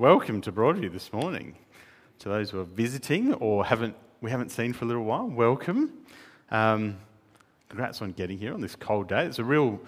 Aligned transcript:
Welcome 0.00 0.40
to 0.40 0.50
Broadview 0.50 0.90
this 0.90 1.12
morning. 1.12 1.56
To 2.20 2.30
those 2.30 2.48
who 2.48 2.58
are 2.58 2.64
visiting 2.64 3.34
or 3.34 3.66
haven't 3.66 3.94
we 4.22 4.30
haven't 4.30 4.48
seen 4.48 4.72
for 4.72 4.86
a 4.86 4.88
little 4.88 5.04
while, 5.04 5.26
welcome. 5.26 5.92
Um, 6.50 6.96
congrats 7.68 8.00
on 8.00 8.12
getting 8.12 8.38
here 8.38 8.54
on 8.54 8.62
this 8.62 8.74
cold 8.74 9.08
day. 9.08 9.26
It's 9.26 9.38
a 9.38 9.44
real 9.44 9.78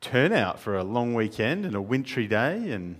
turnout 0.00 0.58
for 0.58 0.76
a 0.76 0.82
long 0.82 1.14
weekend 1.14 1.64
and 1.64 1.76
a 1.76 1.80
wintry 1.80 2.26
day 2.26 2.72
and 2.72 2.96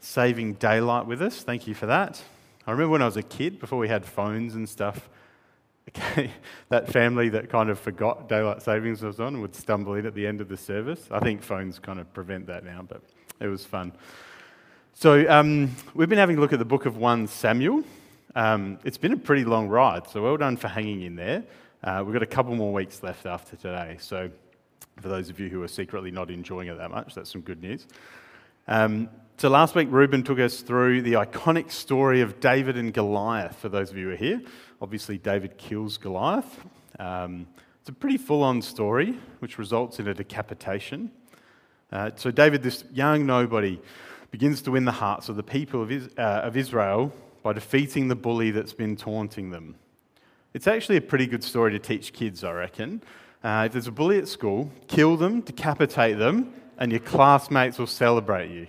saving 0.00 0.54
daylight 0.54 1.04
with 1.04 1.20
us. 1.20 1.42
Thank 1.42 1.66
you 1.66 1.74
for 1.74 1.84
that. 1.84 2.22
I 2.66 2.70
remember 2.70 2.92
when 2.92 3.02
I 3.02 3.04
was 3.04 3.18
a 3.18 3.22
kid, 3.22 3.60
before 3.60 3.78
we 3.78 3.88
had 3.88 4.06
phones 4.06 4.54
and 4.54 4.66
stuff, 4.66 5.10
okay, 5.90 6.30
that 6.70 6.90
family 6.90 7.28
that 7.28 7.50
kind 7.50 7.68
of 7.68 7.78
forgot 7.78 8.26
daylight 8.26 8.62
savings 8.62 9.02
was 9.02 9.20
on 9.20 9.42
would 9.42 9.54
stumble 9.54 9.92
in 9.96 10.06
at 10.06 10.14
the 10.14 10.26
end 10.26 10.40
of 10.40 10.48
the 10.48 10.56
service. 10.56 11.08
I 11.10 11.20
think 11.20 11.42
phones 11.42 11.78
kind 11.78 12.00
of 12.00 12.10
prevent 12.14 12.46
that 12.46 12.64
now, 12.64 12.80
but 12.88 13.02
it 13.38 13.48
was 13.48 13.66
fun. 13.66 13.92
So, 14.96 15.28
um, 15.28 15.74
we've 15.92 16.08
been 16.08 16.18
having 16.18 16.38
a 16.38 16.40
look 16.40 16.52
at 16.52 16.60
the 16.60 16.64
book 16.64 16.86
of 16.86 16.96
1 16.96 17.26
Samuel. 17.26 17.82
Um, 18.36 18.78
it's 18.84 18.96
been 18.96 19.12
a 19.12 19.16
pretty 19.16 19.44
long 19.44 19.68
ride, 19.68 20.08
so 20.08 20.22
well 20.22 20.36
done 20.36 20.56
for 20.56 20.68
hanging 20.68 21.02
in 21.02 21.16
there. 21.16 21.42
Uh, 21.82 22.04
we've 22.06 22.12
got 22.12 22.22
a 22.22 22.26
couple 22.26 22.54
more 22.54 22.72
weeks 22.72 23.02
left 23.02 23.26
after 23.26 23.56
today, 23.56 23.96
so 23.98 24.30
for 25.02 25.08
those 25.08 25.30
of 25.30 25.40
you 25.40 25.48
who 25.48 25.64
are 25.64 25.68
secretly 25.68 26.12
not 26.12 26.30
enjoying 26.30 26.68
it 26.68 26.78
that 26.78 26.92
much, 26.92 27.12
that's 27.16 27.32
some 27.32 27.40
good 27.40 27.60
news. 27.60 27.88
Um, 28.68 29.08
so, 29.36 29.48
last 29.48 29.74
week, 29.74 29.88
Ruben 29.90 30.22
took 30.22 30.38
us 30.38 30.60
through 30.60 31.02
the 31.02 31.14
iconic 31.14 31.72
story 31.72 32.20
of 32.20 32.38
David 32.38 32.76
and 32.76 32.94
Goliath, 32.94 33.56
for 33.56 33.68
those 33.68 33.90
of 33.90 33.96
you 33.96 34.06
who 34.06 34.12
are 34.12 34.16
here. 34.16 34.42
Obviously, 34.80 35.18
David 35.18 35.58
kills 35.58 35.98
Goliath. 35.98 36.60
Um, 37.00 37.48
it's 37.80 37.88
a 37.88 37.92
pretty 37.92 38.16
full 38.16 38.44
on 38.44 38.62
story, 38.62 39.18
which 39.40 39.58
results 39.58 39.98
in 39.98 40.06
a 40.06 40.14
decapitation. 40.14 41.10
Uh, 41.90 42.12
so, 42.14 42.30
David, 42.30 42.62
this 42.62 42.84
young 42.92 43.26
nobody, 43.26 43.80
begins 44.34 44.60
to 44.60 44.72
win 44.72 44.84
the 44.84 44.90
hearts 44.90 45.28
of 45.28 45.36
the 45.36 45.44
people 45.44 45.80
of, 45.80 45.92
uh, 46.18 46.20
of 46.42 46.56
Israel 46.56 47.12
by 47.44 47.52
defeating 47.52 48.08
the 48.08 48.16
bully 48.16 48.50
that's 48.50 48.72
been 48.72 48.96
taunting 48.96 49.50
them. 49.50 49.76
It's 50.54 50.66
actually 50.66 50.96
a 50.96 51.00
pretty 51.00 51.28
good 51.28 51.44
story 51.44 51.70
to 51.70 51.78
teach 51.78 52.12
kids, 52.12 52.42
I 52.42 52.50
reckon. 52.50 53.00
Uh, 53.44 53.62
if 53.66 53.72
there's 53.74 53.86
a 53.86 53.92
bully 53.92 54.18
at 54.18 54.26
school, 54.26 54.72
kill 54.88 55.16
them, 55.16 55.42
decapitate 55.42 56.18
them, 56.18 56.52
and 56.78 56.90
your 56.90 56.98
classmates 56.98 57.78
will 57.78 57.86
celebrate 57.86 58.50
you. 58.50 58.66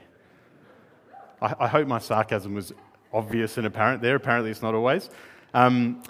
I, 1.42 1.56
I 1.62 1.68
hope 1.68 1.88
my 1.88 1.98
sarcasm 1.98 2.54
was 2.54 2.72
obvious 3.12 3.58
and 3.58 3.66
apparent 3.66 4.04
there. 4.04 4.16
Apparently, 4.16 4.52
it's 4.52 4.62
not 4.62 4.76
always. 4.76 5.10
Um, 5.56 6.04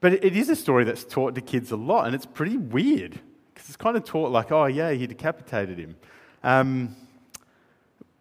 but 0.00 0.14
it 0.14 0.34
is 0.34 0.48
a 0.48 0.56
story 0.56 0.84
that's 0.84 1.04
taught 1.04 1.34
to 1.34 1.42
kids 1.42 1.72
a 1.72 1.76
lot, 1.76 2.06
and 2.06 2.14
it's 2.14 2.24
pretty 2.24 2.56
weird 2.56 3.20
because 3.52 3.68
it's 3.68 3.76
kind 3.76 3.98
of 3.98 4.04
taught 4.06 4.30
like, 4.30 4.50
oh, 4.50 4.64
yeah, 4.64 4.92
he 4.92 5.06
decapitated 5.06 5.76
him. 5.76 5.96
Um, 6.42 6.96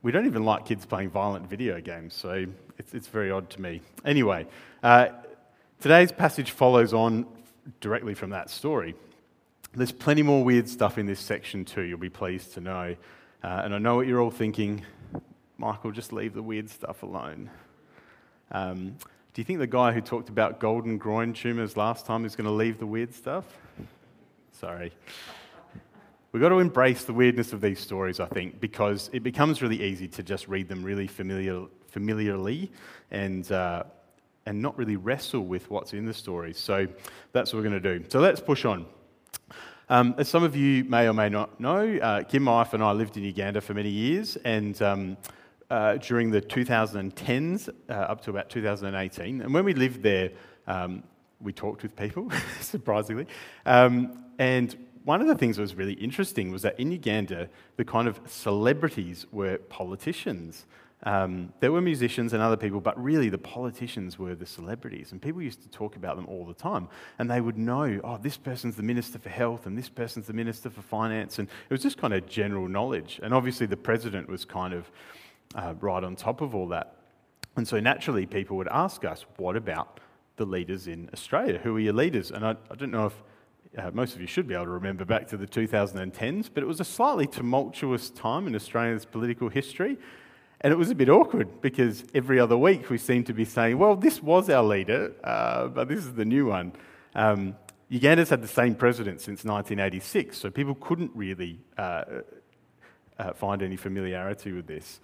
we 0.03 0.11
don't 0.11 0.27
even 0.27 0.43
like 0.43 0.65
kids 0.65 0.85
playing 0.85 1.09
violent 1.09 1.49
video 1.49 1.81
games, 1.81 2.13
so 2.13 2.45
it's, 2.77 2.93
it's 2.93 3.07
very 3.07 3.31
odd 3.31 3.49
to 3.51 3.61
me. 3.61 3.81
Anyway, 4.05 4.45
uh, 4.83 5.07
today's 5.79 6.11
passage 6.11 6.51
follows 6.51 6.93
on 6.93 7.25
directly 7.79 8.13
from 8.13 8.29
that 8.29 8.49
story. 8.49 8.93
There's 9.73 9.91
plenty 9.91 10.21
more 10.21 10.43
weird 10.43 10.69
stuff 10.69 10.99
in 10.99 11.07
this 11.07 11.19
section 11.19 11.65
too, 11.65 11.81
you'll 11.81 11.97
be 11.97 12.09
pleased 12.09 12.53
to 12.53 12.61
know. 12.61 12.95
Uh, 13.43 13.61
and 13.63 13.73
I 13.73 13.79
know 13.79 13.95
what 13.95 14.05
you're 14.05 14.21
all 14.21 14.29
thinking 14.29 14.85
Michael, 15.57 15.91
just 15.91 16.11
leave 16.11 16.33
the 16.33 16.43
weird 16.43 16.69
stuff 16.69 17.03
alone. 17.03 17.49
Um, 18.51 18.97
do 19.33 19.41
you 19.41 19.45
think 19.45 19.59
the 19.59 19.67
guy 19.67 19.93
who 19.93 20.01
talked 20.01 20.29
about 20.29 20.59
golden 20.59 20.97
groin 20.97 21.33
tumours 21.33 21.77
last 21.77 22.05
time 22.05 22.25
is 22.25 22.35
going 22.35 22.45
to 22.45 22.51
leave 22.51 22.79
the 22.79 22.85
weird 22.85 23.13
stuff? 23.13 23.45
Sorry. 24.51 24.91
We've 26.33 26.41
got 26.41 26.49
to 26.49 26.57
embrace 26.57 27.03
the 27.03 27.13
weirdness 27.13 27.53
of 27.53 27.61
these 27.61 27.79
stories, 27.79 28.19
I 28.19 28.25
think, 28.25 28.59
because 28.59 29.07
it 29.13 29.21
becomes 29.21 29.61
really 29.61 29.79
easy 29.83 30.07
to 30.07 30.23
just 30.23 30.47
read 30.47 30.67
them 30.67 30.81
really 30.81 31.05
familiar, 31.05 31.65
familiarly 31.85 32.71
and, 33.11 33.49
uh, 33.51 33.83
and 34.47 34.59
not 34.59 34.75
really 34.75 34.95
wrestle 34.95 35.45
with 35.45 35.69
what's 35.69 35.93
in 35.93 36.07
the 36.07 36.13
stories. 36.13 36.57
So 36.57 36.87
that's 37.33 37.53
what 37.53 37.59
we're 37.59 37.69
going 37.69 37.79
to 37.83 37.99
do. 37.99 38.05
So 38.09 38.19
let's 38.19 38.41
push 38.41 38.65
on. 38.65 38.87
Um, 39.89 40.15
as 40.17 40.27
some 40.27 40.41
of 40.41 40.55
you 40.55 40.85
may 40.85 41.07
or 41.07 41.13
may 41.13 41.29
not 41.29 41.59
know, 41.59 41.97
uh, 41.97 42.23
Kim, 42.23 42.41
my 42.41 42.53
wife, 42.53 42.73
and 42.73 42.81
I 42.81 42.93
lived 42.93 43.15
in 43.15 43.21
Uganda 43.21 43.61
for 43.61 43.75
many 43.75 43.91
years, 43.91 44.35
and 44.37 44.81
um, 44.81 45.17
uh, 45.69 45.97
during 45.97 46.31
the 46.31 46.41
2010s 46.41 47.69
uh, 47.89 47.93
up 47.93 48.21
to 48.21 48.31
about 48.31 48.49
2018. 48.49 49.41
And 49.41 49.53
when 49.53 49.65
we 49.65 49.75
lived 49.75 50.01
there, 50.01 50.31
um, 50.65 51.03
we 51.39 51.53
talked 51.53 51.83
with 51.83 51.95
people, 51.95 52.31
surprisingly. 52.59 53.27
Um, 53.67 54.23
and 54.39 54.75
one 55.03 55.21
of 55.21 55.27
the 55.27 55.35
things 55.35 55.57
that 55.57 55.61
was 55.61 55.75
really 55.75 55.93
interesting 55.93 56.51
was 56.51 56.61
that 56.61 56.79
in 56.79 56.91
Uganda, 56.91 57.49
the 57.77 57.85
kind 57.85 58.07
of 58.07 58.19
celebrities 58.25 59.25
were 59.31 59.57
politicians. 59.57 60.65
Um, 61.05 61.51
there 61.59 61.71
were 61.71 61.81
musicians 61.81 62.31
and 62.31 62.41
other 62.41 62.55
people, 62.55 62.79
but 62.79 63.01
really 63.01 63.27
the 63.27 63.37
politicians 63.37 64.17
were 64.17 64.35
the 64.35 64.45
celebrities. 64.45 65.11
And 65.11 65.21
people 65.21 65.41
used 65.41 65.61
to 65.63 65.69
talk 65.69 65.97
about 65.97 66.15
them 66.15 66.25
all 66.27 66.45
the 66.45 66.53
time. 66.53 66.87
And 67.19 67.29
they 67.29 67.41
would 67.41 67.57
know, 67.57 67.99
oh, 68.03 68.17
this 68.17 68.37
person's 68.37 68.77
the 68.77 68.83
Minister 68.83 69.19
for 69.19 69.29
Health 69.29 69.65
and 69.65 69.77
this 69.77 69.89
person's 69.89 70.27
the 70.27 70.33
Minister 70.33 70.69
for 70.69 70.81
Finance. 70.81 71.39
And 71.39 71.49
it 71.49 71.73
was 71.73 71.81
just 71.81 71.97
kind 71.97 72.13
of 72.13 72.25
general 72.25 72.69
knowledge. 72.69 73.19
And 73.21 73.33
obviously 73.33 73.65
the 73.65 73.77
president 73.77 74.29
was 74.29 74.45
kind 74.45 74.73
of 74.73 74.89
uh, 75.55 75.73
right 75.81 76.03
on 76.03 76.15
top 76.15 76.39
of 76.39 76.55
all 76.55 76.69
that. 76.69 76.95
And 77.57 77.67
so 77.67 77.79
naturally 77.79 78.25
people 78.25 78.55
would 78.57 78.69
ask 78.69 79.03
us, 79.03 79.25
what 79.35 79.57
about 79.57 79.99
the 80.37 80.45
leaders 80.45 80.87
in 80.87 81.09
Australia? 81.11 81.59
Who 81.61 81.75
are 81.75 81.79
your 81.81 81.93
leaders? 81.93 82.31
And 82.31 82.45
I, 82.45 82.55
I 82.71 82.75
don't 82.75 82.91
know 82.91 83.07
if 83.07 83.23
uh, 83.77 83.91
most 83.93 84.15
of 84.15 84.21
you 84.21 84.27
should 84.27 84.47
be 84.47 84.53
able 84.53 84.65
to 84.65 84.71
remember 84.71 85.05
back 85.05 85.27
to 85.27 85.37
the 85.37 85.47
2010s, 85.47 86.49
but 86.53 86.63
it 86.63 86.65
was 86.65 86.79
a 86.79 86.85
slightly 86.85 87.27
tumultuous 87.27 88.09
time 88.09 88.47
in 88.47 88.55
Australia's 88.55 89.05
political 89.05 89.49
history. 89.49 89.97
And 90.61 90.71
it 90.71 90.77
was 90.77 90.89
a 90.89 90.95
bit 90.95 91.09
awkward 91.09 91.61
because 91.61 92.05
every 92.13 92.39
other 92.39 92.57
week 92.57 92.89
we 92.89 92.97
seemed 92.97 93.25
to 93.27 93.33
be 93.33 93.45
saying, 93.45 93.77
well, 93.77 93.95
this 93.95 94.23
was 94.23 94.49
our 94.49 94.63
leader, 94.63 95.11
uh, 95.23 95.67
but 95.67 95.89
this 95.89 95.99
is 95.99 96.13
the 96.13 96.25
new 96.25 96.45
one. 96.45 96.73
Um, 97.15 97.55
Uganda's 97.89 98.29
had 98.29 98.41
the 98.41 98.47
same 98.47 98.75
president 98.75 99.19
since 99.19 99.43
1986, 99.43 100.37
so 100.37 100.49
people 100.49 100.75
couldn't 100.75 101.11
really 101.13 101.59
uh, 101.77 102.03
uh, 103.19 103.33
find 103.33 103.61
any 103.61 103.75
familiarity 103.75 104.51
with 104.51 104.67
this. 104.67 105.01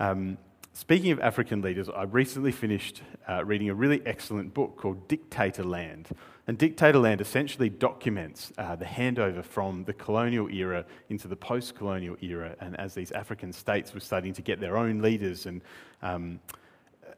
Um, 0.00 0.38
Speaking 0.78 1.10
of 1.10 1.20
African 1.20 1.62
leaders, 1.62 1.88
I 1.88 2.02
recently 2.02 2.52
finished 2.52 3.00
uh, 3.26 3.42
reading 3.42 3.70
a 3.70 3.74
really 3.74 4.02
excellent 4.04 4.52
book 4.52 4.76
called 4.76 5.08
Dictatorland. 5.08 6.08
And 6.48 6.56
Dictatorland 6.58 7.20
essentially 7.20 7.68
documents 7.68 8.52
uh, 8.56 8.76
the 8.76 8.84
handover 8.84 9.44
from 9.44 9.84
the 9.84 9.92
colonial 9.92 10.48
era 10.48 10.84
into 11.08 11.26
the 11.26 11.34
post 11.34 11.74
colonial 11.74 12.16
era, 12.20 12.54
and 12.60 12.78
as 12.78 12.94
these 12.94 13.10
African 13.10 13.52
states 13.52 13.92
were 13.92 14.00
starting 14.00 14.32
to 14.34 14.42
get 14.42 14.60
their 14.60 14.76
own 14.76 15.02
leaders 15.02 15.46
and, 15.46 15.60
um, 16.02 16.38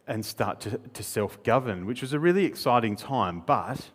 and 0.06 0.25
start 0.25 0.61
to, 0.61 0.78
to 0.78 1.03
self 1.03 1.43
govern, 1.43 1.84
which 1.84 2.00
was 2.00 2.15
a 2.15 2.19
really 2.19 2.47
exciting 2.47 2.97
time. 2.97 3.43
But 3.44 3.91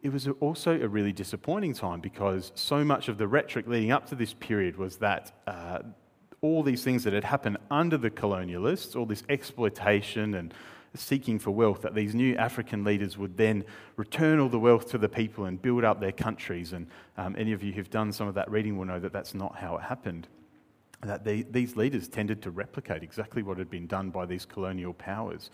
it 0.00 0.12
was 0.12 0.28
also 0.40 0.80
a 0.80 0.86
really 0.88 1.12
disappointing 1.12 1.74
time 1.74 2.00
because 2.00 2.52
so 2.54 2.84
much 2.84 3.08
of 3.08 3.18
the 3.18 3.26
rhetoric 3.26 3.66
leading 3.66 3.90
up 3.90 4.06
to 4.06 4.14
this 4.14 4.34
period 4.34 4.76
was 4.76 4.96
that 4.98 5.32
uh, 5.48 5.78
all 6.40 6.62
these 6.62 6.84
things 6.84 7.04
that 7.04 7.12
had 7.12 7.24
happened 7.24 7.56
under 7.70 7.96
the 7.96 8.10
colonialists, 8.10 8.96
all 8.96 9.06
this 9.06 9.22
exploitation 9.28 10.34
and 10.34 10.54
seeking 10.94 11.38
for 11.38 11.50
wealth, 11.50 11.82
that 11.82 11.94
these 11.94 12.14
new 12.14 12.36
African 12.36 12.84
leaders 12.84 13.16
would 13.16 13.36
then 13.36 13.64
return 13.96 14.38
all 14.38 14.48
the 14.48 14.58
wealth 14.58 14.90
to 14.90 14.98
the 14.98 15.08
people 15.08 15.46
and 15.46 15.60
build 15.60 15.84
up 15.84 16.00
their 16.00 16.12
countries. 16.12 16.72
And 16.72 16.86
um, 17.16 17.34
any 17.38 17.52
of 17.52 17.62
you 17.62 17.72
who've 17.72 17.90
done 17.90 18.12
some 18.12 18.28
of 18.28 18.34
that 18.34 18.50
reading 18.50 18.76
will 18.76 18.84
know 18.84 19.00
that 19.00 19.12
that's 19.12 19.34
not 19.34 19.56
how 19.56 19.76
it 19.76 19.82
happened. 19.82 20.28
That 21.02 21.24
they, 21.24 21.42
these 21.42 21.76
leaders 21.76 22.08
tended 22.08 22.42
to 22.42 22.50
replicate 22.50 23.02
exactly 23.02 23.42
what 23.42 23.58
had 23.58 23.70
been 23.70 23.86
done 23.86 24.10
by 24.10 24.26
these 24.26 24.44
colonial 24.44 24.92
powers. 24.92 25.50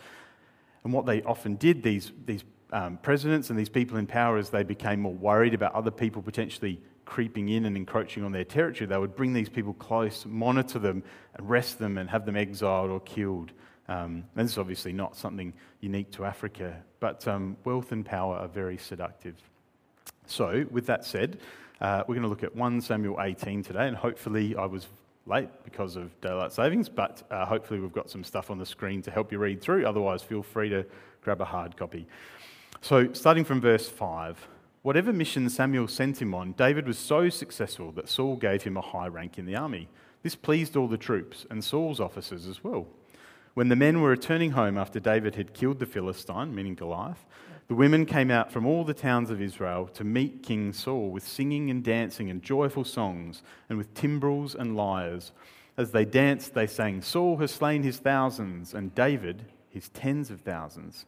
And 0.84 0.92
what 0.92 1.06
they 1.06 1.22
often 1.22 1.56
did, 1.56 1.82
these, 1.82 2.12
these 2.26 2.44
um, 2.72 2.98
presidents 2.98 3.50
and 3.50 3.58
these 3.58 3.68
people 3.68 3.96
in 3.96 4.06
power, 4.06 4.38
as 4.38 4.50
they 4.50 4.62
became 4.62 5.00
more 5.00 5.14
worried 5.14 5.54
about 5.54 5.74
other 5.74 5.90
people 5.90 6.20
potentially 6.20 6.80
creeping 7.04 7.48
in 7.48 7.64
and 7.64 7.76
encroaching 7.76 8.24
on 8.24 8.32
their 8.32 8.44
territory, 8.44 8.86
they 8.86 8.98
would 8.98 9.16
bring 9.16 9.32
these 9.32 9.48
people 9.48 9.72
close, 9.74 10.26
monitor 10.26 10.78
them, 10.78 11.02
arrest 11.38 11.78
them, 11.78 11.96
and 11.96 12.10
have 12.10 12.26
them 12.26 12.36
exiled 12.36 12.90
or 12.90 13.00
killed. 13.00 13.52
Um, 13.88 14.24
and 14.36 14.46
this 14.46 14.52
is 14.52 14.58
obviously 14.58 14.92
not 14.92 15.16
something 15.16 15.52
unique 15.80 16.10
to 16.12 16.24
Africa, 16.24 16.76
but 17.00 17.26
um, 17.26 17.56
wealth 17.64 17.92
and 17.92 18.04
power 18.04 18.36
are 18.36 18.48
very 18.48 18.76
seductive. 18.76 19.34
So, 20.26 20.66
with 20.70 20.86
that 20.86 21.04
said, 21.04 21.38
uh, 21.80 22.04
we're 22.06 22.14
going 22.14 22.22
to 22.22 22.28
look 22.28 22.42
at 22.42 22.54
1 22.54 22.80
Samuel 22.82 23.18
18 23.20 23.62
today, 23.62 23.88
and 23.88 23.96
hopefully, 23.96 24.54
I 24.56 24.66
was 24.66 24.88
late 25.26 25.48
because 25.64 25.96
of 25.96 26.18
daylight 26.20 26.52
savings, 26.52 26.88
but 26.88 27.22
uh, 27.30 27.46
hopefully 27.46 27.80
we've 27.80 27.92
got 27.92 28.10
some 28.10 28.24
stuff 28.24 28.50
on 28.50 28.58
the 28.58 28.66
screen 28.66 29.00
to 29.02 29.10
help 29.10 29.32
you 29.32 29.38
read 29.38 29.60
through. 29.60 29.86
Otherwise, 29.86 30.22
feel 30.22 30.42
free 30.42 30.68
to 30.68 30.84
grab 31.22 31.40
a 31.40 31.44
hard 31.44 31.76
copy. 31.76 32.06
So, 32.80 33.12
starting 33.12 33.44
from 33.44 33.60
verse 33.60 33.88
5 33.88 34.48
Whatever 34.82 35.12
mission 35.12 35.50
Samuel 35.50 35.88
sent 35.88 36.22
him 36.22 36.34
on, 36.34 36.52
David 36.52 36.86
was 36.86 36.98
so 36.98 37.28
successful 37.28 37.90
that 37.92 38.08
Saul 38.08 38.36
gave 38.36 38.62
him 38.62 38.76
a 38.76 38.80
high 38.80 39.08
rank 39.08 39.36
in 39.36 39.44
the 39.44 39.56
army. 39.56 39.88
This 40.22 40.34
pleased 40.34 40.76
all 40.76 40.88
the 40.88 40.96
troops 40.96 41.46
and 41.50 41.62
Saul's 41.62 42.00
officers 42.00 42.46
as 42.46 42.62
well. 42.62 42.86
When 43.58 43.70
the 43.70 43.74
men 43.74 44.00
were 44.00 44.10
returning 44.10 44.52
home 44.52 44.78
after 44.78 45.00
David 45.00 45.34
had 45.34 45.52
killed 45.52 45.80
the 45.80 45.84
Philistine, 45.84 46.54
meaning 46.54 46.76
Goliath, 46.76 47.26
the 47.66 47.74
women 47.74 48.06
came 48.06 48.30
out 48.30 48.52
from 48.52 48.64
all 48.64 48.84
the 48.84 48.94
towns 48.94 49.30
of 49.30 49.42
Israel 49.42 49.88
to 49.94 50.04
meet 50.04 50.44
King 50.44 50.72
Saul 50.72 51.10
with 51.10 51.26
singing 51.26 51.68
and 51.68 51.82
dancing 51.82 52.30
and 52.30 52.40
joyful 52.40 52.84
songs 52.84 53.42
and 53.68 53.76
with 53.76 53.92
timbrels 53.94 54.54
and 54.54 54.76
lyres. 54.76 55.32
As 55.76 55.90
they 55.90 56.04
danced, 56.04 56.54
they 56.54 56.68
sang, 56.68 57.02
Saul 57.02 57.38
has 57.38 57.50
slain 57.50 57.82
his 57.82 57.98
thousands 57.98 58.74
and 58.74 58.94
David 58.94 59.46
his 59.70 59.88
tens 59.88 60.30
of 60.30 60.42
thousands. 60.42 61.04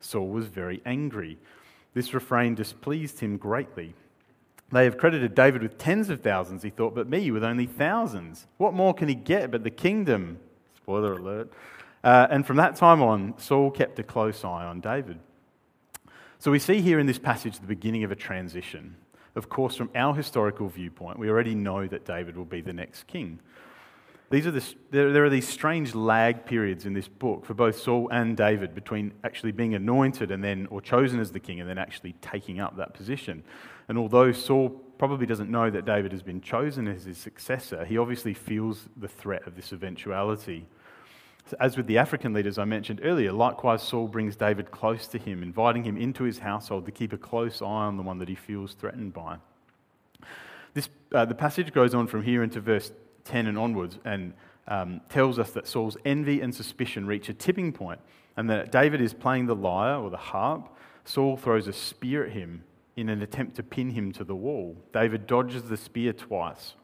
Saul 0.00 0.28
was 0.28 0.46
very 0.46 0.80
angry. 0.86 1.36
This 1.92 2.14
refrain 2.14 2.54
displeased 2.54 3.20
him 3.20 3.36
greatly. 3.36 3.92
They 4.72 4.84
have 4.84 4.96
credited 4.96 5.34
David 5.34 5.60
with 5.60 5.76
tens 5.76 6.08
of 6.08 6.22
thousands, 6.22 6.62
he 6.62 6.70
thought, 6.70 6.94
but 6.94 7.10
me 7.10 7.30
with 7.30 7.44
only 7.44 7.66
thousands. 7.66 8.46
What 8.56 8.72
more 8.72 8.94
can 8.94 9.08
he 9.08 9.14
get 9.14 9.50
but 9.50 9.64
the 9.64 9.70
kingdom? 9.70 10.38
Spoiler 10.78 11.12
alert. 11.12 11.52
Uh, 12.02 12.26
and 12.30 12.46
from 12.46 12.56
that 12.56 12.76
time 12.76 13.02
on, 13.02 13.34
Saul 13.38 13.70
kept 13.70 13.98
a 13.98 14.02
close 14.02 14.44
eye 14.44 14.64
on 14.64 14.80
David. 14.80 15.18
So 16.38 16.50
we 16.50 16.58
see 16.58 16.80
here 16.80 16.98
in 16.98 17.06
this 17.06 17.18
passage 17.18 17.58
the 17.58 17.66
beginning 17.66 18.04
of 18.04 18.10
a 18.10 18.16
transition. 18.16 18.96
Of 19.36 19.48
course, 19.48 19.76
from 19.76 19.90
our 19.94 20.14
historical 20.14 20.68
viewpoint, 20.68 21.18
we 21.18 21.28
already 21.28 21.54
know 21.54 21.86
that 21.86 22.04
David 22.04 22.36
will 22.36 22.46
be 22.46 22.62
the 22.62 22.72
next 22.72 23.06
king. 23.06 23.40
These 24.30 24.46
are 24.46 24.52
the, 24.52 24.64
there, 24.90 25.12
there 25.12 25.24
are 25.24 25.30
these 25.30 25.46
strange 25.46 25.94
lag 25.94 26.46
periods 26.46 26.86
in 26.86 26.94
this 26.94 27.08
book 27.08 27.44
for 27.44 27.52
both 27.52 27.78
Saul 27.78 28.08
and 28.12 28.36
David 28.36 28.74
between 28.74 29.12
actually 29.24 29.50
being 29.50 29.74
anointed 29.74 30.30
and 30.30 30.42
then, 30.42 30.68
or 30.70 30.80
chosen 30.80 31.18
as 31.20 31.32
the 31.32 31.40
king, 31.40 31.60
and 31.60 31.68
then 31.68 31.78
actually 31.78 32.14
taking 32.20 32.60
up 32.60 32.76
that 32.76 32.94
position. 32.94 33.42
And 33.88 33.98
although 33.98 34.30
Saul 34.30 34.68
probably 34.98 35.26
doesn't 35.26 35.50
know 35.50 35.68
that 35.68 35.84
David 35.84 36.12
has 36.12 36.22
been 36.22 36.40
chosen 36.40 36.86
as 36.86 37.04
his 37.04 37.18
successor, 37.18 37.84
he 37.84 37.98
obviously 37.98 38.32
feels 38.32 38.88
the 38.96 39.08
threat 39.08 39.46
of 39.48 39.56
this 39.56 39.72
eventuality. 39.72 40.68
As 41.58 41.76
with 41.76 41.86
the 41.86 41.98
African 41.98 42.32
leaders 42.32 42.58
I 42.58 42.64
mentioned 42.64 43.00
earlier, 43.02 43.32
likewise 43.32 43.82
Saul 43.82 44.08
brings 44.08 44.36
David 44.36 44.70
close 44.70 45.06
to 45.08 45.18
him, 45.18 45.42
inviting 45.42 45.84
him 45.84 45.96
into 45.96 46.24
his 46.24 46.38
household 46.38 46.86
to 46.86 46.92
keep 46.92 47.12
a 47.12 47.18
close 47.18 47.60
eye 47.62 47.64
on 47.64 47.96
the 47.96 48.02
one 48.02 48.18
that 48.18 48.28
he 48.28 48.34
feels 48.34 48.74
threatened 48.74 49.12
by. 49.12 49.38
This, 50.74 50.88
uh, 51.12 51.24
the 51.24 51.34
passage 51.34 51.72
goes 51.72 51.94
on 51.94 52.06
from 52.06 52.22
here 52.22 52.42
into 52.42 52.60
verse 52.60 52.92
10 53.24 53.46
and 53.46 53.58
onwards 53.58 53.98
and 54.04 54.32
um, 54.68 55.00
tells 55.08 55.38
us 55.38 55.50
that 55.52 55.66
Saul's 55.66 55.96
envy 56.04 56.40
and 56.40 56.54
suspicion 56.54 57.06
reach 57.06 57.28
a 57.28 57.34
tipping 57.34 57.72
point 57.72 58.00
and 58.36 58.48
that 58.48 58.70
David 58.70 59.00
is 59.00 59.12
playing 59.12 59.46
the 59.46 59.56
lyre 59.56 59.96
or 59.96 60.10
the 60.10 60.16
harp. 60.16 60.68
Saul 61.04 61.36
throws 61.36 61.66
a 61.66 61.72
spear 61.72 62.26
at 62.26 62.32
him 62.32 62.64
in 62.96 63.08
an 63.08 63.22
attempt 63.22 63.56
to 63.56 63.62
pin 63.62 63.90
him 63.90 64.12
to 64.12 64.24
the 64.24 64.34
wall. 64.34 64.76
David 64.92 65.26
dodges 65.26 65.64
the 65.64 65.76
spear 65.76 66.12
twice. 66.12 66.74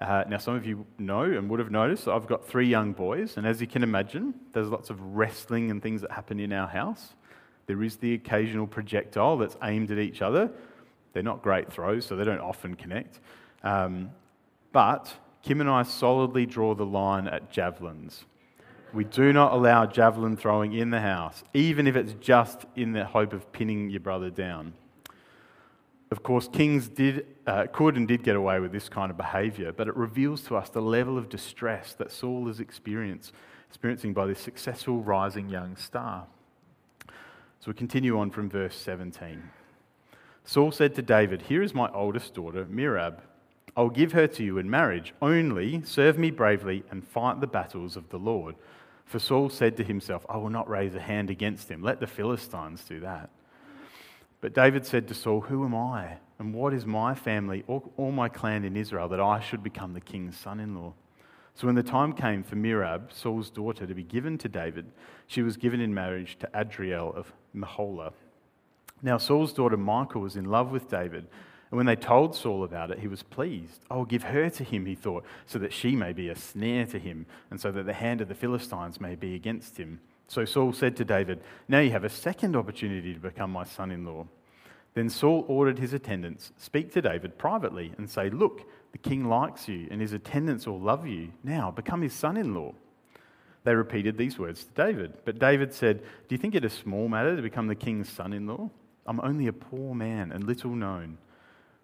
Uh, 0.00 0.24
now, 0.28 0.38
some 0.38 0.54
of 0.54 0.64
you 0.64 0.86
know 0.98 1.22
and 1.22 1.50
would 1.50 1.60
have 1.60 1.70
noticed 1.70 2.08
I've 2.08 2.26
got 2.26 2.46
three 2.46 2.66
young 2.66 2.92
boys, 2.92 3.36
and 3.36 3.46
as 3.46 3.60
you 3.60 3.66
can 3.66 3.82
imagine, 3.82 4.34
there's 4.52 4.68
lots 4.68 4.88
of 4.88 5.00
wrestling 5.00 5.70
and 5.70 5.82
things 5.82 6.00
that 6.00 6.10
happen 6.10 6.40
in 6.40 6.52
our 6.52 6.66
house. 6.66 7.14
There 7.66 7.82
is 7.82 7.96
the 7.96 8.14
occasional 8.14 8.66
projectile 8.66 9.36
that's 9.36 9.56
aimed 9.62 9.90
at 9.90 9.98
each 9.98 10.22
other. 10.22 10.50
They're 11.12 11.22
not 11.22 11.42
great 11.42 11.70
throws, 11.70 12.06
so 12.06 12.16
they 12.16 12.24
don't 12.24 12.40
often 12.40 12.76
connect. 12.76 13.20
Um, 13.62 14.10
but 14.72 15.14
Kim 15.42 15.60
and 15.60 15.68
I 15.68 15.82
solidly 15.82 16.46
draw 16.46 16.74
the 16.74 16.86
line 16.86 17.28
at 17.28 17.50
javelins. 17.50 18.24
We 18.92 19.04
do 19.04 19.32
not 19.32 19.52
allow 19.52 19.86
javelin 19.86 20.36
throwing 20.36 20.72
in 20.72 20.90
the 20.90 21.00
house, 21.00 21.44
even 21.54 21.86
if 21.86 21.94
it's 21.94 22.14
just 22.14 22.64
in 22.74 22.92
the 22.92 23.04
hope 23.04 23.32
of 23.32 23.52
pinning 23.52 23.90
your 23.90 24.00
brother 24.00 24.30
down. 24.30 24.72
Of 26.10 26.24
course, 26.24 26.48
kings 26.48 26.88
did, 26.88 27.26
uh, 27.46 27.66
could 27.72 27.96
and 27.96 28.08
did 28.08 28.24
get 28.24 28.34
away 28.34 28.58
with 28.58 28.72
this 28.72 28.88
kind 28.88 29.12
of 29.12 29.16
behaviour, 29.16 29.72
but 29.72 29.86
it 29.86 29.96
reveals 29.96 30.42
to 30.42 30.56
us 30.56 30.68
the 30.68 30.82
level 30.82 31.16
of 31.16 31.28
distress 31.28 31.94
that 31.94 32.10
Saul 32.10 32.48
is 32.48 32.58
experiencing 32.58 34.12
by 34.12 34.26
this 34.26 34.40
successful 34.40 35.00
rising 35.02 35.48
young 35.48 35.76
star. 35.76 36.26
So 37.60 37.66
we 37.68 37.74
continue 37.74 38.18
on 38.18 38.30
from 38.30 38.50
verse 38.50 38.74
17. 38.74 39.50
Saul 40.44 40.72
said 40.72 40.96
to 40.96 41.02
David, 41.02 41.42
Here 41.42 41.62
is 41.62 41.74
my 41.74 41.88
oldest 41.92 42.34
daughter, 42.34 42.64
Merab. 42.64 43.20
I'll 43.76 43.88
give 43.88 44.12
her 44.12 44.26
to 44.26 44.42
you 44.42 44.58
in 44.58 44.68
marriage. 44.68 45.14
Only 45.22 45.82
serve 45.84 46.18
me 46.18 46.32
bravely 46.32 46.82
and 46.90 47.06
fight 47.06 47.40
the 47.40 47.46
battles 47.46 47.96
of 47.96 48.08
the 48.08 48.18
Lord. 48.18 48.56
For 49.04 49.20
Saul 49.20 49.48
said 49.48 49.76
to 49.76 49.84
himself, 49.84 50.26
I 50.28 50.38
will 50.38 50.50
not 50.50 50.68
raise 50.68 50.94
a 50.96 51.00
hand 51.00 51.30
against 51.30 51.68
him. 51.68 51.82
Let 51.82 52.00
the 52.00 52.08
Philistines 52.08 52.82
do 52.82 52.98
that. 53.00 53.30
But 54.40 54.54
David 54.54 54.86
said 54.86 55.08
to 55.08 55.14
Saul, 55.14 55.42
Who 55.42 55.64
am 55.64 55.74
I? 55.74 56.18
And 56.38 56.54
what 56.54 56.72
is 56.72 56.86
my 56.86 57.14
family, 57.14 57.64
or 57.66 57.82
all 57.96 58.12
my 58.12 58.28
clan 58.28 58.64
in 58.64 58.76
Israel, 58.76 59.08
that 59.08 59.20
I 59.20 59.40
should 59.40 59.62
become 59.62 59.92
the 59.92 60.00
king's 60.00 60.38
son 60.38 60.60
in 60.60 60.74
law? 60.74 60.94
So 61.54 61.66
when 61.66 61.76
the 61.76 61.82
time 61.82 62.14
came 62.14 62.42
for 62.42 62.56
Merab, 62.56 63.12
Saul's 63.12 63.50
daughter, 63.50 63.86
to 63.86 63.94
be 63.94 64.02
given 64.02 64.38
to 64.38 64.48
David, 64.48 64.86
she 65.26 65.42
was 65.42 65.58
given 65.58 65.80
in 65.80 65.92
marriage 65.92 66.38
to 66.38 66.48
Adriel 66.54 67.12
of 67.14 67.32
Meholah. 67.54 68.12
Now 69.02 69.18
Saul's 69.18 69.52
daughter 69.52 69.76
Michal 69.76 70.22
was 70.22 70.36
in 70.36 70.46
love 70.46 70.70
with 70.70 70.88
David, 70.88 71.26
and 71.70 71.76
when 71.76 71.86
they 71.86 71.96
told 71.96 72.34
Saul 72.34 72.64
about 72.64 72.90
it, 72.90 72.98
he 72.98 73.08
was 73.08 73.22
pleased. 73.22 73.84
I 73.90 73.96
will 73.96 74.04
give 74.04 74.24
her 74.24 74.48
to 74.50 74.64
him, 74.64 74.86
he 74.86 74.94
thought, 74.94 75.24
so 75.46 75.58
that 75.58 75.72
she 75.72 75.94
may 75.94 76.12
be 76.12 76.28
a 76.28 76.36
snare 76.36 76.86
to 76.86 76.98
him, 76.98 77.26
and 77.50 77.60
so 77.60 77.70
that 77.72 77.86
the 77.86 77.92
hand 77.92 78.20
of 78.20 78.28
the 78.28 78.34
Philistines 78.34 79.00
may 79.00 79.14
be 79.14 79.34
against 79.34 79.76
him. 79.76 80.00
So 80.30 80.44
Saul 80.44 80.72
said 80.72 80.96
to 80.96 81.04
David, 81.04 81.40
Now 81.66 81.80
you 81.80 81.90
have 81.90 82.04
a 82.04 82.08
second 82.08 82.54
opportunity 82.54 83.12
to 83.12 83.18
become 83.18 83.50
my 83.50 83.64
son 83.64 83.90
in 83.90 84.04
law. 84.04 84.28
Then 84.94 85.08
Saul 85.08 85.44
ordered 85.48 85.80
his 85.80 85.92
attendants, 85.92 86.52
Speak 86.56 86.92
to 86.92 87.02
David 87.02 87.36
privately 87.36 87.92
and 87.98 88.08
say, 88.08 88.30
Look, 88.30 88.62
the 88.92 88.98
king 88.98 89.24
likes 89.28 89.66
you, 89.66 89.88
and 89.90 90.00
his 90.00 90.12
attendants 90.12 90.68
will 90.68 90.78
love 90.78 91.04
you. 91.04 91.32
Now 91.42 91.72
become 91.72 92.00
his 92.00 92.12
son 92.12 92.36
in 92.36 92.54
law. 92.54 92.74
They 93.64 93.74
repeated 93.74 94.16
these 94.16 94.38
words 94.38 94.62
to 94.62 94.70
David. 94.70 95.14
But 95.24 95.40
David 95.40 95.74
said, 95.74 95.98
Do 95.98 96.34
you 96.36 96.38
think 96.38 96.54
it 96.54 96.64
a 96.64 96.70
small 96.70 97.08
matter 97.08 97.34
to 97.34 97.42
become 97.42 97.66
the 97.66 97.74
king's 97.74 98.08
son 98.08 98.32
in 98.32 98.46
law? 98.46 98.70
I'm 99.06 99.20
only 99.22 99.48
a 99.48 99.52
poor 99.52 99.96
man 99.96 100.30
and 100.30 100.44
little 100.44 100.76
known. 100.76 101.18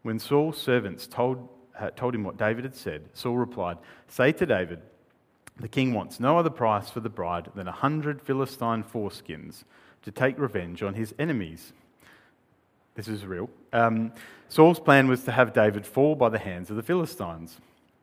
When 0.03 0.21
Saul's 0.21 0.57
servants 0.57 1.09
told, 1.09 1.49
uh, 1.77 1.91
told 1.91 2.15
him 2.15 2.23
what 2.23 2.37
David 2.37 2.63
had 2.63 2.77
said, 2.77 3.09
Saul 3.13 3.39
replied, 3.39 3.79
Say 4.07 4.31
to 4.31 4.47
David, 4.47 4.83
the 5.59 5.69
king 5.69 5.95
wants 5.95 6.21
no 6.21 6.39
other 6.39 6.51
price 6.51 6.91
for 6.91 7.01
the 7.01 7.09
bride 7.09 7.51
than 7.55 7.67
a 7.67 7.73
hundred 7.73 8.21
Philistine 8.21 8.85
foreskins 8.85 9.65
to 10.03 10.11
take 10.11 10.39
revenge 10.39 10.83
on 10.83 10.95
his 10.95 11.15
enemies. 11.19 11.73
This 12.95 13.09
is 13.09 13.27
real. 13.27 13.51
Um, 13.73 14.13
Saul's 14.49 14.81
plan 14.81 15.09
was 15.09 15.25
to 15.25 15.33
have 15.33 15.53
David 15.53 15.87
fall 15.87 16.15
by 16.15 16.29
the 16.29 16.39
hands 16.39 16.71
of 16.71 16.77
the 16.77 16.83
Philistines. 16.83 17.61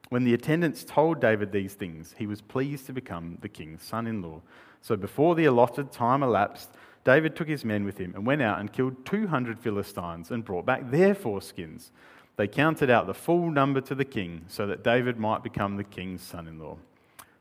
When 0.09 0.23
the 0.23 0.33
attendants 0.33 0.83
told 0.83 1.19
David 1.19 1.51
these 1.51 1.73
things, 1.73 2.13
he 2.17 2.27
was 2.27 2.41
pleased 2.41 2.85
to 2.87 2.93
become 2.93 3.37
the 3.41 3.49
king's 3.49 3.81
son 3.81 4.05
in 4.05 4.21
law. 4.21 4.41
So 4.81 4.95
before 4.95 5.33
the 5.33 5.45
allotted 5.45 5.91
time 5.91 6.21
elapsed, 6.21 6.69
David 7.03 7.35
took 7.35 7.47
his 7.47 7.65
men 7.65 7.83
with 7.83 7.97
him 7.97 8.13
and 8.15 8.25
went 8.25 8.41
out 8.41 8.59
and 8.59 8.71
killed 8.71 9.05
200 9.05 9.59
Philistines 9.59 10.29
and 10.29 10.45
brought 10.45 10.65
back 10.65 10.91
their 10.91 11.15
foreskins. 11.15 11.89
They 12.35 12.47
counted 12.47 12.89
out 12.89 13.07
the 13.07 13.13
full 13.13 13.49
number 13.51 13.81
to 13.81 13.95
the 13.95 14.05
king 14.05 14.45
so 14.47 14.67
that 14.67 14.83
David 14.83 15.17
might 15.17 15.43
become 15.43 15.77
the 15.77 15.83
king's 15.83 16.21
son 16.21 16.47
in 16.47 16.59
law. 16.59 16.77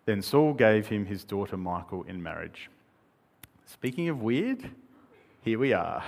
Then 0.05 0.23
Saul 0.23 0.55
gave 0.55 0.89
him 0.89 1.07
his 1.07 1.25
daughter 1.25 1.57
Michal 1.57 2.03
in 2.05 2.23
marriage. 2.23 2.71
Speaking 3.67 4.09
of 4.09 4.21
weird, 4.21 4.71
here 5.43 5.59
we 5.59 5.73
are. 5.73 6.03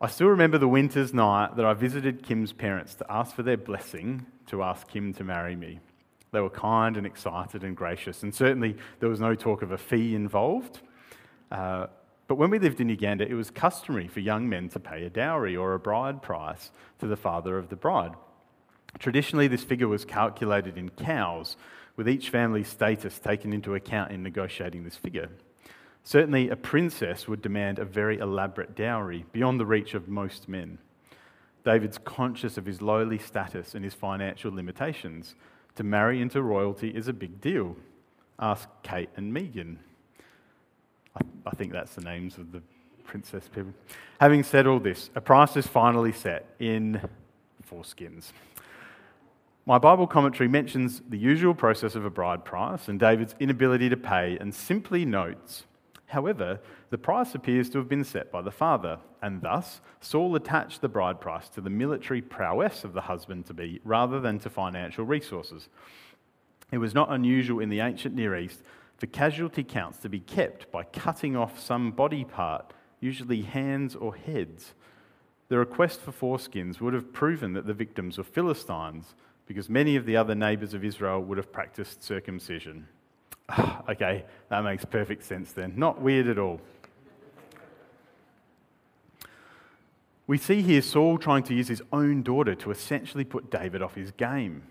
I 0.00 0.08
still 0.08 0.28
remember 0.28 0.58
the 0.58 0.68
winter's 0.68 1.14
night 1.14 1.56
that 1.56 1.64
I 1.64 1.74
visited 1.74 2.22
Kim's 2.22 2.52
parents 2.52 2.94
to 2.96 3.06
ask 3.08 3.34
for 3.34 3.42
their 3.42 3.56
blessing 3.56 4.26
to 4.46 4.62
ask 4.62 4.88
Kim 4.88 5.14
to 5.14 5.24
marry 5.24 5.56
me. 5.56 5.78
They 6.32 6.40
were 6.40 6.50
kind 6.50 6.96
and 6.96 7.06
excited 7.06 7.62
and 7.62 7.76
gracious, 7.76 8.22
and 8.22 8.34
certainly 8.34 8.76
there 9.00 9.08
was 9.08 9.20
no 9.20 9.34
talk 9.34 9.62
of 9.62 9.70
a 9.70 9.78
fee 9.78 10.14
involved. 10.14 10.80
Uh, 11.50 11.86
but 12.26 12.36
when 12.36 12.50
we 12.50 12.58
lived 12.58 12.80
in 12.80 12.88
Uganda, 12.88 13.28
it 13.28 13.34
was 13.34 13.50
customary 13.50 14.08
for 14.08 14.20
young 14.20 14.48
men 14.48 14.68
to 14.70 14.80
pay 14.80 15.04
a 15.04 15.10
dowry 15.10 15.56
or 15.56 15.74
a 15.74 15.78
bride 15.78 16.22
price 16.22 16.70
to 16.98 17.06
the 17.06 17.16
father 17.16 17.58
of 17.58 17.68
the 17.68 17.76
bride. 17.76 18.12
Traditionally, 18.98 19.48
this 19.48 19.62
figure 19.62 19.88
was 19.88 20.04
calculated 20.04 20.76
in 20.76 20.88
cows, 20.90 21.56
with 21.96 22.08
each 22.08 22.30
family's 22.30 22.68
status 22.68 23.18
taken 23.18 23.52
into 23.52 23.74
account 23.74 24.12
in 24.12 24.22
negotiating 24.22 24.84
this 24.84 24.96
figure. 24.96 25.28
Certainly, 26.04 26.48
a 26.48 26.56
princess 26.56 27.28
would 27.28 27.42
demand 27.42 27.78
a 27.78 27.84
very 27.84 28.18
elaborate 28.18 28.74
dowry 28.74 29.24
beyond 29.32 29.60
the 29.60 29.66
reach 29.66 29.94
of 29.94 30.08
most 30.08 30.48
men. 30.48 30.78
David's 31.64 31.98
conscious 31.98 32.58
of 32.58 32.66
his 32.66 32.82
lowly 32.82 33.18
status 33.18 33.74
and 33.74 33.84
his 33.84 33.94
financial 33.94 34.52
limitations. 34.52 35.36
To 35.76 35.84
marry 35.84 36.20
into 36.20 36.42
royalty 36.42 36.88
is 36.88 37.06
a 37.06 37.12
big 37.12 37.40
deal. 37.40 37.76
Ask 38.38 38.68
Kate 38.82 39.10
and 39.16 39.32
Meghan. 39.32 39.76
I, 41.16 41.20
I 41.46 41.50
think 41.50 41.72
that's 41.72 41.94
the 41.94 42.00
names 42.00 42.36
of 42.36 42.50
the 42.50 42.62
princess 43.04 43.48
people. 43.54 43.72
Having 44.20 44.42
said 44.42 44.66
all 44.66 44.80
this, 44.80 45.10
a 45.14 45.20
price 45.20 45.56
is 45.56 45.66
finally 45.66 46.12
set 46.12 46.46
in 46.58 47.00
foreskins. 47.70 48.32
My 49.64 49.78
Bible 49.78 50.08
commentary 50.08 50.48
mentions 50.48 51.02
the 51.08 51.16
usual 51.16 51.54
process 51.54 51.94
of 51.94 52.04
a 52.04 52.10
bride 52.10 52.44
price 52.44 52.88
and 52.88 52.98
David's 52.98 53.36
inability 53.38 53.88
to 53.90 53.96
pay 53.96 54.36
and 54.40 54.52
simply 54.52 55.04
notes, 55.04 55.66
however, 56.06 56.58
the 56.90 56.98
price 56.98 57.36
appears 57.36 57.70
to 57.70 57.78
have 57.78 57.88
been 57.88 58.02
set 58.02 58.32
by 58.32 58.42
the 58.42 58.50
father, 58.50 58.98
and 59.22 59.40
thus 59.40 59.80
Saul 60.00 60.34
attached 60.34 60.80
the 60.80 60.88
bride 60.88 61.20
price 61.20 61.48
to 61.50 61.60
the 61.60 61.70
military 61.70 62.20
prowess 62.20 62.82
of 62.82 62.92
the 62.92 63.02
husband 63.02 63.46
to 63.46 63.54
be 63.54 63.80
rather 63.84 64.18
than 64.18 64.40
to 64.40 64.50
financial 64.50 65.04
resources. 65.04 65.68
It 66.72 66.78
was 66.78 66.92
not 66.92 67.12
unusual 67.12 67.60
in 67.60 67.68
the 67.68 67.80
ancient 67.80 68.16
Near 68.16 68.36
East 68.36 68.64
for 68.96 69.06
casualty 69.06 69.62
counts 69.62 69.98
to 69.98 70.08
be 70.08 70.18
kept 70.18 70.72
by 70.72 70.82
cutting 70.82 71.36
off 71.36 71.60
some 71.60 71.92
body 71.92 72.24
part, 72.24 72.72
usually 72.98 73.42
hands 73.42 73.94
or 73.94 74.16
heads. 74.16 74.74
The 75.48 75.58
request 75.58 76.00
for 76.00 76.10
foreskins 76.10 76.80
would 76.80 76.94
have 76.94 77.12
proven 77.12 77.52
that 77.52 77.66
the 77.66 77.74
victims 77.74 78.18
were 78.18 78.24
Philistines 78.24 79.14
because 79.46 79.68
many 79.68 79.96
of 79.96 80.06
the 80.06 80.16
other 80.16 80.34
neighbours 80.34 80.74
of 80.74 80.84
Israel 80.84 81.20
would 81.20 81.38
have 81.38 81.52
practiced 81.52 82.02
circumcision. 82.02 82.86
okay, 83.88 84.24
that 84.48 84.62
makes 84.62 84.84
perfect 84.84 85.24
sense 85.24 85.52
then. 85.52 85.74
Not 85.76 86.00
weird 86.00 86.28
at 86.28 86.38
all. 86.38 86.60
We 90.26 90.38
see 90.38 90.62
here 90.62 90.82
Saul 90.82 91.18
trying 91.18 91.42
to 91.44 91.54
use 91.54 91.68
his 91.68 91.82
own 91.92 92.22
daughter 92.22 92.54
to 92.54 92.70
essentially 92.70 93.24
put 93.24 93.50
David 93.50 93.82
off 93.82 93.94
his 93.94 94.12
game. 94.12 94.62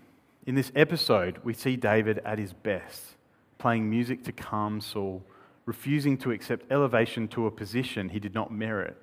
In 0.46 0.54
this 0.54 0.72
episode, 0.74 1.38
we 1.44 1.54
see 1.54 1.76
David 1.76 2.18
at 2.24 2.38
his 2.38 2.52
best, 2.52 3.16
playing 3.58 3.88
music 3.88 4.24
to 4.24 4.32
calm 4.32 4.80
Saul, 4.80 5.22
refusing 5.66 6.16
to 6.18 6.32
accept 6.32 6.72
elevation 6.72 7.28
to 7.28 7.46
a 7.46 7.50
position 7.50 8.08
he 8.08 8.18
did 8.18 8.34
not 8.34 8.50
merit. 8.50 8.96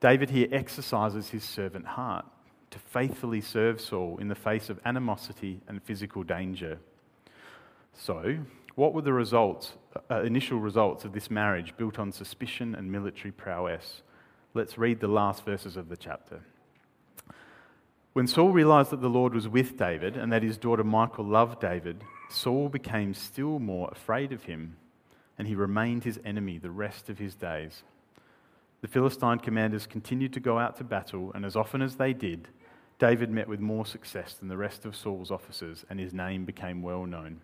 David 0.00 0.30
here 0.30 0.46
exercises 0.52 1.30
his 1.30 1.42
servant 1.42 1.86
heart 1.86 2.26
to 2.74 2.80
faithfully 2.80 3.40
serve 3.40 3.80
Saul 3.80 4.18
in 4.20 4.26
the 4.26 4.34
face 4.34 4.68
of 4.68 4.80
animosity 4.84 5.60
and 5.68 5.80
physical 5.80 6.24
danger. 6.24 6.80
So, 7.92 8.38
what 8.74 8.92
were 8.92 9.02
the 9.02 9.12
results, 9.12 9.74
uh, 10.10 10.22
initial 10.22 10.58
results 10.58 11.04
of 11.04 11.12
this 11.12 11.30
marriage 11.30 11.76
built 11.76 12.00
on 12.00 12.10
suspicion 12.10 12.74
and 12.74 12.90
military 12.90 13.30
prowess? 13.30 14.02
Let's 14.54 14.76
read 14.76 14.98
the 14.98 15.06
last 15.06 15.44
verses 15.44 15.76
of 15.76 15.88
the 15.88 15.96
chapter. 15.96 16.40
When 18.12 18.26
Saul 18.26 18.50
realized 18.50 18.90
that 18.90 19.00
the 19.00 19.08
Lord 19.08 19.34
was 19.34 19.46
with 19.46 19.76
David 19.76 20.16
and 20.16 20.32
that 20.32 20.42
his 20.42 20.58
daughter 20.58 20.82
Michal 20.82 21.24
loved 21.24 21.60
David, 21.60 22.02
Saul 22.28 22.68
became 22.68 23.14
still 23.14 23.60
more 23.60 23.88
afraid 23.92 24.32
of 24.32 24.44
him, 24.44 24.78
and 25.38 25.46
he 25.46 25.54
remained 25.54 26.02
his 26.02 26.18
enemy 26.24 26.58
the 26.58 26.72
rest 26.72 27.08
of 27.08 27.20
his 27.20 27.36
days. 27.36 27.84
The 28.80 28.88
Philistine 28.88 29.38
commanders 29.38 29.86
continued 29.86 30.32
to 30.32 30.40
go 30.40 30.58
out 30.58 30.76
to 30.78 30.84
battle, 30.84 31.30
and 31.34 31.44
as 31.44 31.54
often 31.54 31.80
as 31.80 31.94
they 31.94 32.12
did, 32.12 32.48
David 32.98 33.30
met 33.30 33.48
with 33.48 33.60
more 33.60 33.84
success 33.84 34.34
than 34.34 34.48
the 34.48 34.56
rest 34.56 34.84
of 34.84 34.94
Saul's 34.96 35.30
officers, 35.30 35.84
and 35.90 35.98
his 35.98 36.12
name 36.12 36.44
became 36.44 36.82
well 36.82 37.06
known. 37.06 37.40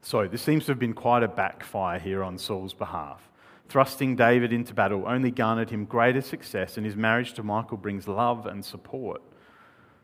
So, 0.00 0.28
this 0.28 0.42
seems 0.42 0.66
to 0.66 0.72
have 0.72 0.78
been 0.78 0.92
quite 0.92 1.22
a 1.22 1.28
backfire 1.28 1.98
here 1.98 2.22
on 2.22 2.38
Saul's 2.38 2.74
behalf. 2.74 3.28
Thrusting 3.68 4.14
David 4.14 4.52
into 4.52 4.72
battle 4.72 5.04
only 5.06 5.32
garnered 5.32 5.70
him 5.70 5.84
greater 5.84 6.20
success, 6.20 6.76
and 6.76 6.86
his 6.86 6.94
marriage 6.94 7.32
to 7.34 7.42
Michal 7.42 7.76
brings 7.76 8.06
love 8.06 8.46
and 8.46 8.64
support. 8.64 9.20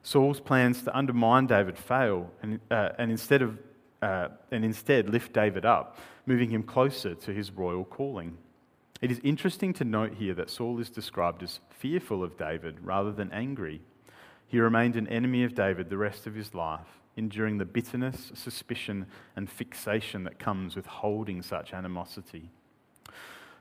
Saul's 0.02 0.40
plans 0.40 0.82
to 0.82 0.96
undermine 0.96 1.46
David 1.46 1.78
fail, 1.78 2.30
and, 2.42 2.58
uh, 2.70 2.90
and 2.98 3.10
instead 3.10 3.42
of 3.42 3.58
uh, 4.02 4.28
and 4.50 4.64
instead 4.64 5.08
lift 5.08 5.32
David 5.32 5.64
up, 5.64 5.96
moving 6.26 6.50
him 6.50 6.64
closer 6.64 7.14
to 7.14 7.32
his 7.32 7.52
royal 7.52 7.84
calling. 7.84 8.36
It 9.00 9.10
is 9.10 9.20
interesting 9.22 9.72
to 9.74 9.84
note 9.84 10.14
here 10.14 10.34
that 10.34 10.50
Saul 10.50 10.78
is 10.80 10.90
described 10.90 11.42
as 11.42 11.60
fearful 11.70 12.22
of 12.22 12.36
David 12.36 12.78
rather 12.82 13.12
than 13.12 13.32
angry. 13.32 13.80
He 14.52 14.60
remained 14.60 14.96
an 14.96 15.08
enemy 15.08 15.44
of 15.44 15.54
David 15.54 15.88
the 15.88 15.96
rest 15.96 16.26
of 16.26 16.34
his 16.34 16.54
life, 16.54 17.00
enduring 17.16 17.56
the 17.56 17.64
bitterness, 17.64 18.30
suspicion, 18.34 19.06
and 19.34 19.48
fixation 19.48 20.24
that 20.24 20.38
comes 20.38 20.76
with 20.76 20.84
holding 20.84 21.40
such 21.40 21.72
animosity. 21.72 22.50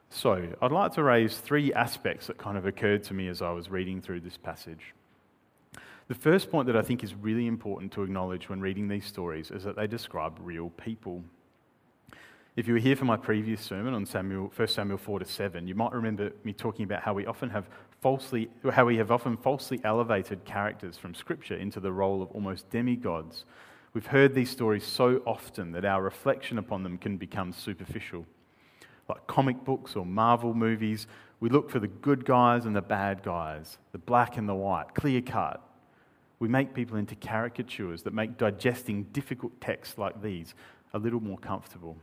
So, 0.10 0.50
I'd 0.62 0.72
like 0.74 0.92
to 0.96 1.04
raise 1.04 1.38
three 1.38 1.74
aspects 1.74 2.28
that 2.28 2.38
kind 2.38 2.58
of 2.58 2.66
occurred 2.66 3.06
to 3.06 3.14
me 3.14 3.30
as 3.30 3.42
I 3.42 3.52
was 3.52 3.70
reading 3.70 4.02
through 4.02 4.20
this 4.20 4.36
passage. 4.36 4.94
The 6.10 6.14
first 6.14 6.52
point 6.52 6.68
that 6.68 6.76
I 6.76 6.82
think 6.82 7.06
is 7.06 7.16
really 7.16 7.48
important 7.48 7.94
to 7.94 8.04
acknowledge 8.04 8.50
when 8.50 8.60
reading 8.60 8.90
these 8.90 9.06
stories 9.06 9.50
is 9.50 9.64
that 9.64 9.78
they 9.78 9.88
describe 9.88 10.38
real 10.42 10.72
people. 10.72 11.24
If 12.58 12.68
you 12.68 12.74
were 12.74 12.82
here 12.82 12.98
for 12.98 13.06
my 13.06 13.16
previous 13.16 13.62
sermon 13.62 13.94
on 13.94 14.06
Samuel, 14.06 14.52
1 14.54 14.68
Samuel 14.68 14.98
4 14.98 15.20
to 15.20 15.26
7, 15.26 15.70
you 15.70 15.76
might 15.76 15.94
remember 15.94 16.34
me 16.44 16.52
talking 16.52 16.84
about 16.84 17.02
how 17.02 17.14
we 17.14 17.26
often 17.26 17.50
have 17.50 17.70
falsely, 18.02 18.50
how 18.72 18.86
we 18.86 18.98
have 18.98 19.12
often 19.12 19.38
falsely 19.38 19.80
elevated 19.84 20.44
characters 20.44 20.98
from 20.98 21.14
Scripture 21.14 21.56
into 21.56 21.80
the 21.80 21.92
role 21.92 22.22
of 22.22 22.32
almost 22.32 22.70
demigods. 22.72 23.46
We've 23.94 24.08
heard 24.08 24.34
these 24.34 24.50
stories 24.50 24.86
so 24.86 25.22
often 25.26 25.72
that 25.74 25.86
our 25.86 26.02
reflection 26.02 26.58
upon 26.58 26.84
them 26.84 26.98
can 26.98 27.18
become 27.18 27.54
superficial. 27.54 28.26
Like 29.08 29.28
comic 29.28 29.64
books 29.64 29.96
or 29.96 30.06
Marvel 30.06 30.54
movies, 30.54 31.06
we 31.40 31.50
look 31.50 31.70
for 31.70 31.80
the 31.80 31.88
good 31.88 32.26
guys 32.26 32.66
and 32.66 32.76
the 32.76 32.82
bad 32.82 33.22
guys, 33.22 33.78
the 33.92 33.98
black 33.98 34.38
and 34.38 34.50
the 34.50 34.56
white, 34.56 34.96
clear 34.96 35.22
cut. 35.22 35.62
We 36.40 36.48
make 36.48 36.74
people 36.74 36.98
into 36.98 37.16
caricatures 37.16 38.02
that 38.04 38.14
make 38.14 38.38
digesting 38.38 39.04
difficult 39.12 39.60
texts 39.62 39.98
like 39.98 40.22
these 40.22 40.56
a 40.94 41.00
little 41.00 41.20
more 41.20 41.38
comfortable. 41.38 41.98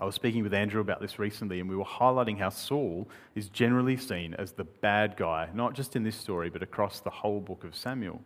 I 0.00 0.06
was 0.06 0.14
speaking 0.14 0.42
with 0.42 0.54
Andrew 0.54 0.80
about 0.80 1.02
this 1.02 1.18
recently, 1.18 1.60
and 1.60 1.68
we 1.68 1.76
were 1.76 1.84
highlighting 1.84 2.38
how 2.38 2.48
Saul 2.48 3.08
is 3.34 3.50
generally 3.50 3.98
seen 3.98 4.34
as 4.34 4.52
the 4.52 4.64
bad 4.64 5.16
guy, 5.18 5.50
not 5.52 5.74
just 5.74 5.96
in 5.96 6.02
this 6.02 6.16
story, 6.16 6.48
but 6.48 6.62
across 6.62 7.00
the 7.00 7.10
whole 7.10 7.40
book 7.40 7.62
of 7.62 7.76
Samuel. 7.76 8.22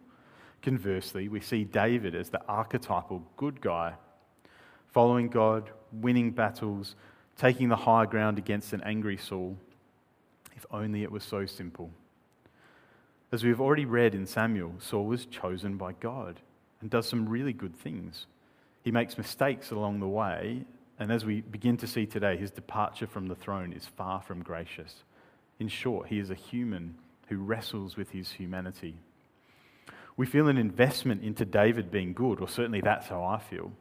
Conversely, 0.63 1.29
we 1.29 1.41
see 1.41 1.65
David 1.65 2.15
as 2.15 2.31
the 2.31 2.41
archetypal 2.47 3.27
good 3.37 3.61
guy, 3.61 3.95
following 4.93 5.29
God, 5.29 5.71
winning 5.93 6.31
battles, 6.31 6.95
taking 7.37 7.69
the 7.69 7.77
high 7.77 8.07
ground 8.07 8.39
against 8.39 8.73
an 8.73 8.83
angry 8.83 9.17
Saul. 9.17 9.59
If 10.55 10.65
only 10.71 11.03
it 11.03 11.11
was 11.11 11.25
so 11.25 11.47
simple. 11.47 11.91
As 13.33 13.43
we've 13.43 13.61
already 13.61 13.85
read 13.85 14.15
in 14.15 14.25
Samuel, 14.25 14.75
Saul 14.79 15.07
was 15.07 15.27
chosen 15.27 15.77
by 15.77 15.93
God 15.93 16.41
and 16.81 16.89
does 16.89 17.09
some 17.09 17.29
really 17.29 17.53
good 17.53 17.75
things. 17.75 18.27
He 18.85 18.93
makes 18.93 19.19
mistakes 19.19 19.73
along 19.73 19.99
the 19.99 20.09
way, 20.09 20.65
and 20.99 21.13
as 21.13 21.25
we 21.25 21.43
begin 21.43 21.77
to 21.79 21.87
see 21.87 22.07
today, 22.07 22.37
his 22.37 22.51
departure 22.51 23.07
from 23.07 23.27
the 23.27 23.35
throne 23.35 23.73
is 23.73 23.87
far 23.87 24.23
from 24.23 24.43
gracious. 24.43 25.05
In 25.59 25.69
short, 25.69 26.09
he 26.09 26.19
is 26.19 26.31
a 26.31 26.35
human 26.35 26.97
who 27.29 27.37
wrestles 27.39 27.97
with 27.97 28.11
his 28.11 28.33
humanity. 28.33 28.97
We 30.17 30.27
feel 30.27 30.49
an 30.49 30.57
investment 30.57 31.23
into 31.23 31.45
David 31.45 31.91
being 31.91 32.15
good, 32.15 32.41
or 32.41 32.49
certainly 32.49 32.81
that's 32.81 33.09
how 33.09 33.23
I 33.23 33.39
feel. 33.39 33.73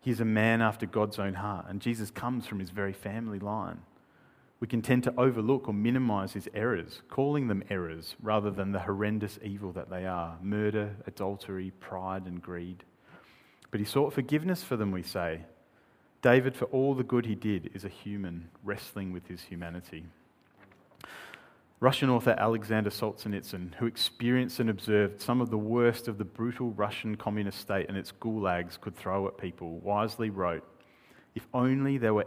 He's 0.00 0.20
a 0.20 0.24
man 0.24 0.62
after 0.62 0.86
God's 0.86 1.18
own 1.18 1.34
heart, 1.34 1.66
and 1.68 1.80
Jesus 1.80 2.10
comes 2.10 2.46
from 2.46 2.58
his 2.58 2.70
very 2.70 2.92
family 2.92 3.38
line. 3.38 3.80
We 4.58 4.66
can 4.68 4.80
tend 4.80 5.04
to 5.04 5.14
overlook 5.18 5.68
or 5.68 5.74
minimize 5.74 6.32
his 6.32 6.48
errors, 6.54 7.02
calling 7.08 7.48
them 7.48 7.64
errors 7.68 8.16
rather 8.22 8.50
than 8.50 8.72
the 8.72 8.80
horrendous 8.80 9.38
evil 9.42 9.72
that 9.72 9.90
they 9.90 10.06
are 10.06 10.38
murder, 10.40 10.96
adultery, 11.06 11.72
pride, 11.80 12.26
and 12.26 12.40
greed. 12.40 12.84
But 13.70 13.80
he 13.80 13.86
sought 13.86 14.12
forgiveness 14.12 14.62
for 14.62 14.76
them, 14.76 14.92
we 14.92 15.02
say, 15.02 15.42
David, 16.22 16.54
for 16.54 16.66
all 16.66 16.94
the 16.94 17.02
good 17.02 17.26
he 17.26 17.34
did, 17.34 17.72
is 17.74 17.84
a 17.84 17.88
human 17.88 18.48
wrestling 18.62 19.12
with 19.12 19.26
his 19.26 19.42
humanity. 19.42 20.04
Russian 21.80 22.08
author 22.08 22.36
Alexander 22.38 22.90
Solzhenitsyn, 22.90 23.74
who 23.74 23.86
experienced 23.86 24.60
and 24.60 24.70
observed 24.70 25.20
some 25.20 25.40
of 25.40 25.50
the 25.50 25.58
worst 25.58 26.06
of 26.06 26.18
the 26.18 26.24
brutal 26.24 26.70
Russian 26.70 27.16
communist 27.16 27.58
state 27.58 27.88
and 27.88 27.98
its 27.98 28.12
gulags 28.12 28.80
could 28.80 28.94
throw 28.94 29.26
at 29.26 29.36
people, 29.36 29.78
wisely 29.78 30.30
wrote 30.30 30.62
If 31.34 31.48
only 31.52 31.98
there 31.98 32.14
were 32.14 32.26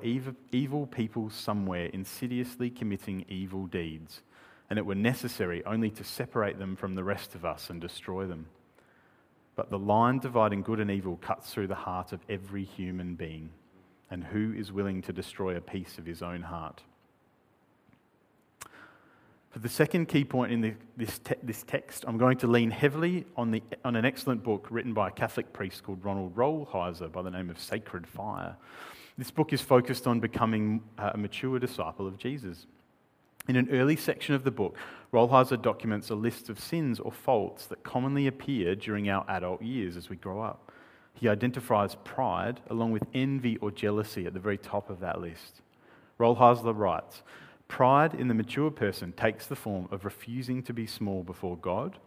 evil 0.51 0.87
people 0.87 1.29
somewhere 1.29 1.85
insidiously 1.85 2.69
committing 2.69 3.23
evil 3.29 3.65
deeds, 3.65 4.23
and 4.69 4.77
it 4.77 4.85
were 4.85 4.93
necessary 4.93 5.63
only 5.63 5.89
to 5.91 6.03
separate 6.03 6.59
them 6.59 6.75
from 6.75 6.95
the 6.95 7.03
rest 7.05 7.33
of 7.33 7.45
us 7.45 7.69
and 7.69 7.79
destroy 7.79 8.27
them. 8.27 8.47
But 9.55 9.69
the 9.69 9.79
line 9.79 10.19
dividing 10.19 10.63
good 10.63 10.81
and 10.81 10.91
evil 10.91 11.15
cuts 11.15 11.53
through 11.53 11.67
the 11.67 11.75
heart 11.75 12.11
of 12.11 12.19
every 12.27 12.65
human 12.65 13.15
being 13.15 13.51
and 14.11 14.23
who 14.23 14.53
is 14.53 14.71
willing 14.71 15.01
to 15.03 15.13
destroy 15.13 15.55
a 15.55 15.61
piece 15.61 15.97
of 15.97 16.05
his 16.05 16.21
own 16.21 16.43
heart. 16.43 16.81
For 19.55 19.59
the 19.59 19.69
second 19.69 20.07
key 20.07 20.25
point 20.25 20.51
in 20.51 20.59
the, 20.59 20.73
this, 20.97 21.17
te- 21.19 21.35
this 21.41 21.63
text, 21.63 22.03
I'm 22.07 22.17
going 22.17 22.37
to 22.39 22.47
lean 22.47 22.71
heavily 22.71 23.25
on, 23.37 23.51
the, 23.51 23.63
on 23.85 23.95
an 23.95 24.03
excellent 24.03 24.43
book 24.43 24.67
written 24.69 24.93
by 24.93 25.07
a 25.07 25.11
Catholic 25.11 25.53
priest 25.53 25.83
called 25.83 26.03
Ronald 26.03 26.35
Rolheiser 26.35 27.09
by 27.09 27.21
the 27.21 27.31
name 27.31 27.49
of 27.49 27.57
Sacred 27.57 28.05
Fire. 28.05 28.57
This 29.17 29.31
book 29.31 29.53
is 29.53 29.61
focused 29.61 30.07
on 30.07 30.19
becoming 30.19 30.83
uh, 30.97 31.11
a 31.13 31.17
mature 31.17 31.57
disciple 31.57 32.05
of 32.05 32.17
Jesus. 32.17 32.65
In 33.47 33.55
an 33.55 33.69
early 33.71 33.95
section 33.95 34.35
of 34.35 34.43
the 34.43 34.51
book, 34.51 34.75
Rolheiser 35.13 35.61
documents 35.61 36.09
a 36.09 36.15
list 36.15 36.49
of 36.49 36.59
sins 36.59 36.99
or 36.99 37.13
faults 37.13 37.65
that 37.67 37.81
commonly 37.81 38.27
appear 38.27 38.75
during 38.75 39.09
our 39.09 39.23
adult 39.29 39.61
years 39.61 39.95
as 39.95 40.09
we 40.09 40.17
grow 40.17 40.41
up 40.41 40.69
he 41.15 41.29
identifies 41.29 41.95
pride 42.03 42.61
along 42.69 42.91
with 42.91 43.07
envy 43.13 43.57
or 43.57 43.71
jealousy 43.71 44.27
at 44.27 44.33
the 44.33 44.39
very 44.39 44.57
top 44.57 44.89
of 44.89 44.99
that 44.99 45.19
list. 45.19 45.61
Rolheiser 46.19 46.77
writes 46.77 47.23
Pride 47.67 48.13
in 48.13 48.27
the 48.27 48.33
mature 48.33 48.69
person 48.69 49.11
takes 49.13 49.47
the 49.47 49.55
form 49.55 49.87
of 49.91 50.05
refusing 50.05 50.61
to 50.63 50.73
be 50.73 50.85
small 50.85 51.23
before 51.23 51.57
God 51.57 51.97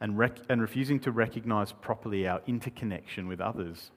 and, 0.00 0.16
rec- 0.16 0.40
and 0.48 0.60
refusing 0.60 1.00
to 1.00 1.10
recognize 1.10 1.72
properly 1.72 2.26
our 2.26 2.40
interconnection 2.46 3.28
with 3.28 3.40
others. 3.40 3.90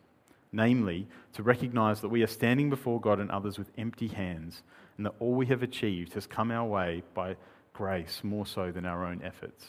Namely, 0.52 1.08
to 1.34 1.44
recognize 1.44 2.02
that 2.02 2.10
we 2.10 2.24
are 2.24 2.28
standing 2.28 2.70
before 2.70 3.00
God 3.00 3.20
and 3.20 3.30
others 3.30 3.60
with 3.60 3.70
empty 3.78 4.08
hands, 4.08 4.64
and 4.98 5.06
that 5.06 5.14
all 5.20 5.36
we 5.36 5.46
have 5.46 5.62
achieved 5.62 6.14
has 6.16 6.26
come 6.26 6.50
our 6.50 6.66
way 6.66 7.04
by 7.14 7.36
grace 7.74 8.22
more 8.24 8.48
so 8.48 8.72
than 8.72 8.86
our 8.86 9.06
own 9.06 9.22
efforts. 9.24 9.68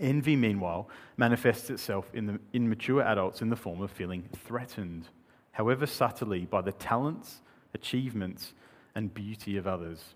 Envy, 0.00 0.36
meanwhile, 0.36 0.88
manifests 1.16 1.70
itself 1.70 2.10
in, 2.14 2.26
the, 2.26 2.40
in 2.52 2.68
mature 2.68 3.02
adults 3.02 3.42
in 3.42 3.50
the 3.50 3.56
form 3.56 3.82
of 3.82 3.90
feeling 3.90 4.28
threatened, 4.44 5.08
however 5.52 5.86
subtly, 5.86 6.46
by 6.46 6.60
the 6.60 6.72
talents, 6.72 7.40
achievements, 7.74 8.54
and 8.94 9.12
beauty 9.12 9.56
of 9.56 9.66
others. 9.66 10.14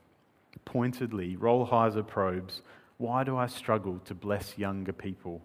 Pointedly, 0.64 1.36
Rolheiser 1.36 2.06
probes 2.06 2.62
why 2.98 3.24
do 3.24 3.36
I 3.36 3.46
struggle 3.46 4.00
to 4.06 4.14
bless 4.14 4.56
younger 4.56 4.92
people? 4.92 5.42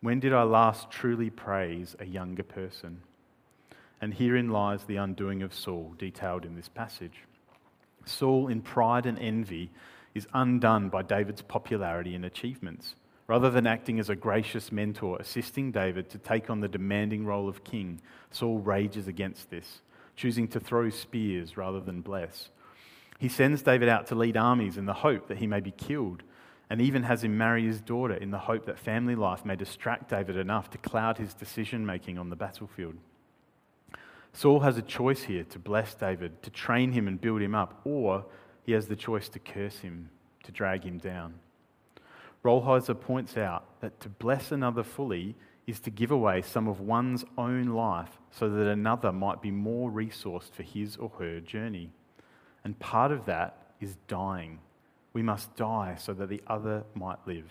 When 0.00 0.20
did 0.20 0.32
I 0.32 0.44
last 0.44 0.90
truly 0.90 1.28
praise 1.28 1.96
a 1.98 2.04
younger 2.04 2.44
person? 2.44 3.00
And 4.00 4.14
herein 4.14 4.50
lies 4.50 4.84
the 4.84 4.96
undoing 4.96 5.42
of 5.42 5.52
Saul, 5.52 5.94
detailed 5.98 6.44
in 6.44 6.54
this 6.54 6.68
passage. 6.68 7.24
Saul, 8.04 8.46
in 8.46 8.60
pride 8.60 9.06
and 9.06 9.18
envy, 9.18 9.72
is 10.14 10.28
undone 10.32 10.88
by 10.88 11.02
David's 11.02 11.42
popularity 11.42 12.14
and 12.14 12.24
achievements. 12.24 12.94
Rather 13.28 13.50
than 13.50 13.66
acting 13.66 13.98
as 13.98 14.08
a 14.08 14.16
gracious 14.16 14.70
mentor, 14.70 15.18
assisting 15.18 15.72
David 15.72 16.08
to 16.10 16.18
take 16.18 16.48
on 16.48 16.60
the 16.60 16.68
demanding 16.68 17.26
role 17.26 17.48
of 17.48 17.64
king, 17.64 18.00
Saul 18.30 18.58
rages 18.58 19.08
against 19.08 19.50
this, 19.50 19.80
choosing 20.14 20.46
to 20.48 20.60
throw 20.60 20.90
spears 20.90 21.56
rather 21.56 21.80
than 21.80 22.02
bless. 22.02 22.50
He 23.18 23.28
sends 23.28 23.62
David 23.62 23.88
out 23.88 24.06
to 24.08 24.14
lead 24.14 24.36
armies 24.36 24.76
in 24.76 24.86
the 24.86 24.92
hope 24.92 25.26
that 25.28 25.38
he 25.38 25.46
may 25.46 25.60
be 25.60 25.72
killed, 25.72 26.22
and 26.70 26.80
even 26.80 27.02
has 27.04 27.24
him 27.24 27.36
marry 27.36 27.64
his 27.64 27.80
daughter 27.80 28.14
in 28.14 28.30
the 28.30 28.38
hope 28.38 28.66
that 28.66 28.78
family 28.78 29.14
life 29.14 29.44
may 29.44 29.56
distract 29.56 30.10
David 30.10 30.36
enough 30.36 30.70
to 30.70 30.78
cloud 30.78 31.18
his 31.18 31.34
decision 31.34 31.84
making 31.84 32.18
on 32.18 32.30
the 32.30 32.36
battlefield. 32.36 32.94
Saul 34.32 34.60
has 34.60 34.76
a 34.76 34.82
choice 34.82 35.22
here 35.22 35.44
to 35.44 35.58
bless 35.58 35.94
David, 35.94 36.42
to 36.42 36.50
train 36.50 36.92
him 36.92 37.08
and 37.08 37.20
build 37.20 37.40
him 37.40 37.54
up, 37.54 37.80
or 37.84 38.24
he 38.64 38.72
has 38.72 38.86
the 38.86 38.96
choice 38.96 39.28
to 39.30 39.38
curse 39.38 39.78
him, 39.78 40.10
to 40.44 40.52
drag 40.52 40.84
him 40.84 40.98
down. 40.98 41.34
Rolheiser 42.46 42.98
points 42.98 43.36
out 43.36 43.64
that 43.80 43.98
to 44.00 44.08
bless 44.08 44.52
another 44.52 44.84
fully 44.84 45.34
is 45.66 45.80
to 45.80 45.90
give 45.90 46.12
away 46.12 46.42
some 46.42 46.68
of 46.68 46.78
one's 46.78 47.24
own 47.36 47.66
life 47.66 48.18
so 48.30 48.48
that 48.48 48.68
another 48.68 49.10
might 49.10 49.42
be 49.42 49.50
more 49.50 49.90
resourced 49.90 50.52
for 50.52 50.62
his 50.62 50.96
or 50.96 51.10
her 51.18 51.40
journey. 51.40 51.90
And 52.62 52.78
part 52.78 53.10
of 53.10 53.26
that 53.26 53.72
is 53.80 53.96
dying 54.06 54.60
we 55.12 55.22
must 55.22 55.56
die 55.56 55.96
so 55.98 56.12
that 56.12 56.28
the 56.28 56.42
other 56.46 56.84
might 56.94 57.18
live. 57.26 57.50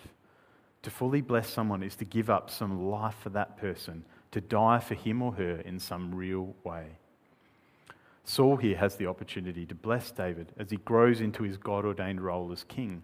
To 0.83 0.91
fully 0.91 1.19
bless 1.19 1.49
someone 1.49 1.81
is 1.81 1.95
to 1.95 2.05
give 2.05 2.29
up 2.29 2.51
some 2.51 2.91
life 2.91 3.15
for 3.19 3.31
that 3.31 3.57
person, 3.57 4.05
to 4.29 4.39
die 4.39 4.77
for 4.79 4.93
him 4.93 5.23
or 5.23 5.33
her 5.33 5.61
in 5.61 5.79
some 5.79 6.13
real 6.13 6.53
way. 6.63 6.85
Saul 8.23 8.57
here 8.57 8.77
has 8.77 8.97
the 8.97 9.07
opportunity 9.07 9.65
to 9.65 9.73
bless 9.73 10.11
David 10.11 10.53
as 10.59 10.69
he 10.69 10.77
grows 10.77 11.21
into 11.21 11.41
his 11.41 11.57
God 11.57 11.85
ordained 11.85 12.21
role 12.21 12.51
as 12.51 12.63
king. 12.63 13.01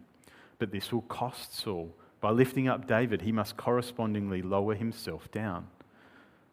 But 0.62 0.72
this 0.72 0.94
will 0.94 1.02
cost 1.02 1.58
Saul. 1.58 1.92
By 2.22 2.30
lifting 2.30 2.68
up 2.68 2.88
David, 2.88 3.24
he 3.24 3.32
must 3.32 3.58
correspondingly 3.58 4.42
lower 4.42 4.76
himself 4.76 5.30
down. 5.32 5.68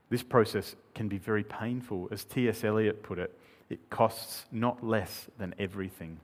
This 0.09 0.23
process 0.23 0.75
can 0.95 1.09
be 1.09 1.19
very 1.19 1.45
painful. 1.45 2.09
As 2.11 2.25
T.S. 2.25 2.65
Eliot 2.65 3.03
put 3.03 3.19
it, 3.19 3.39
it 3.69 3.91
costs 3.91 4.47
not 4.51 4.83
less 4.83 5.27
than 5.39 5.55
everything 5.59 6.19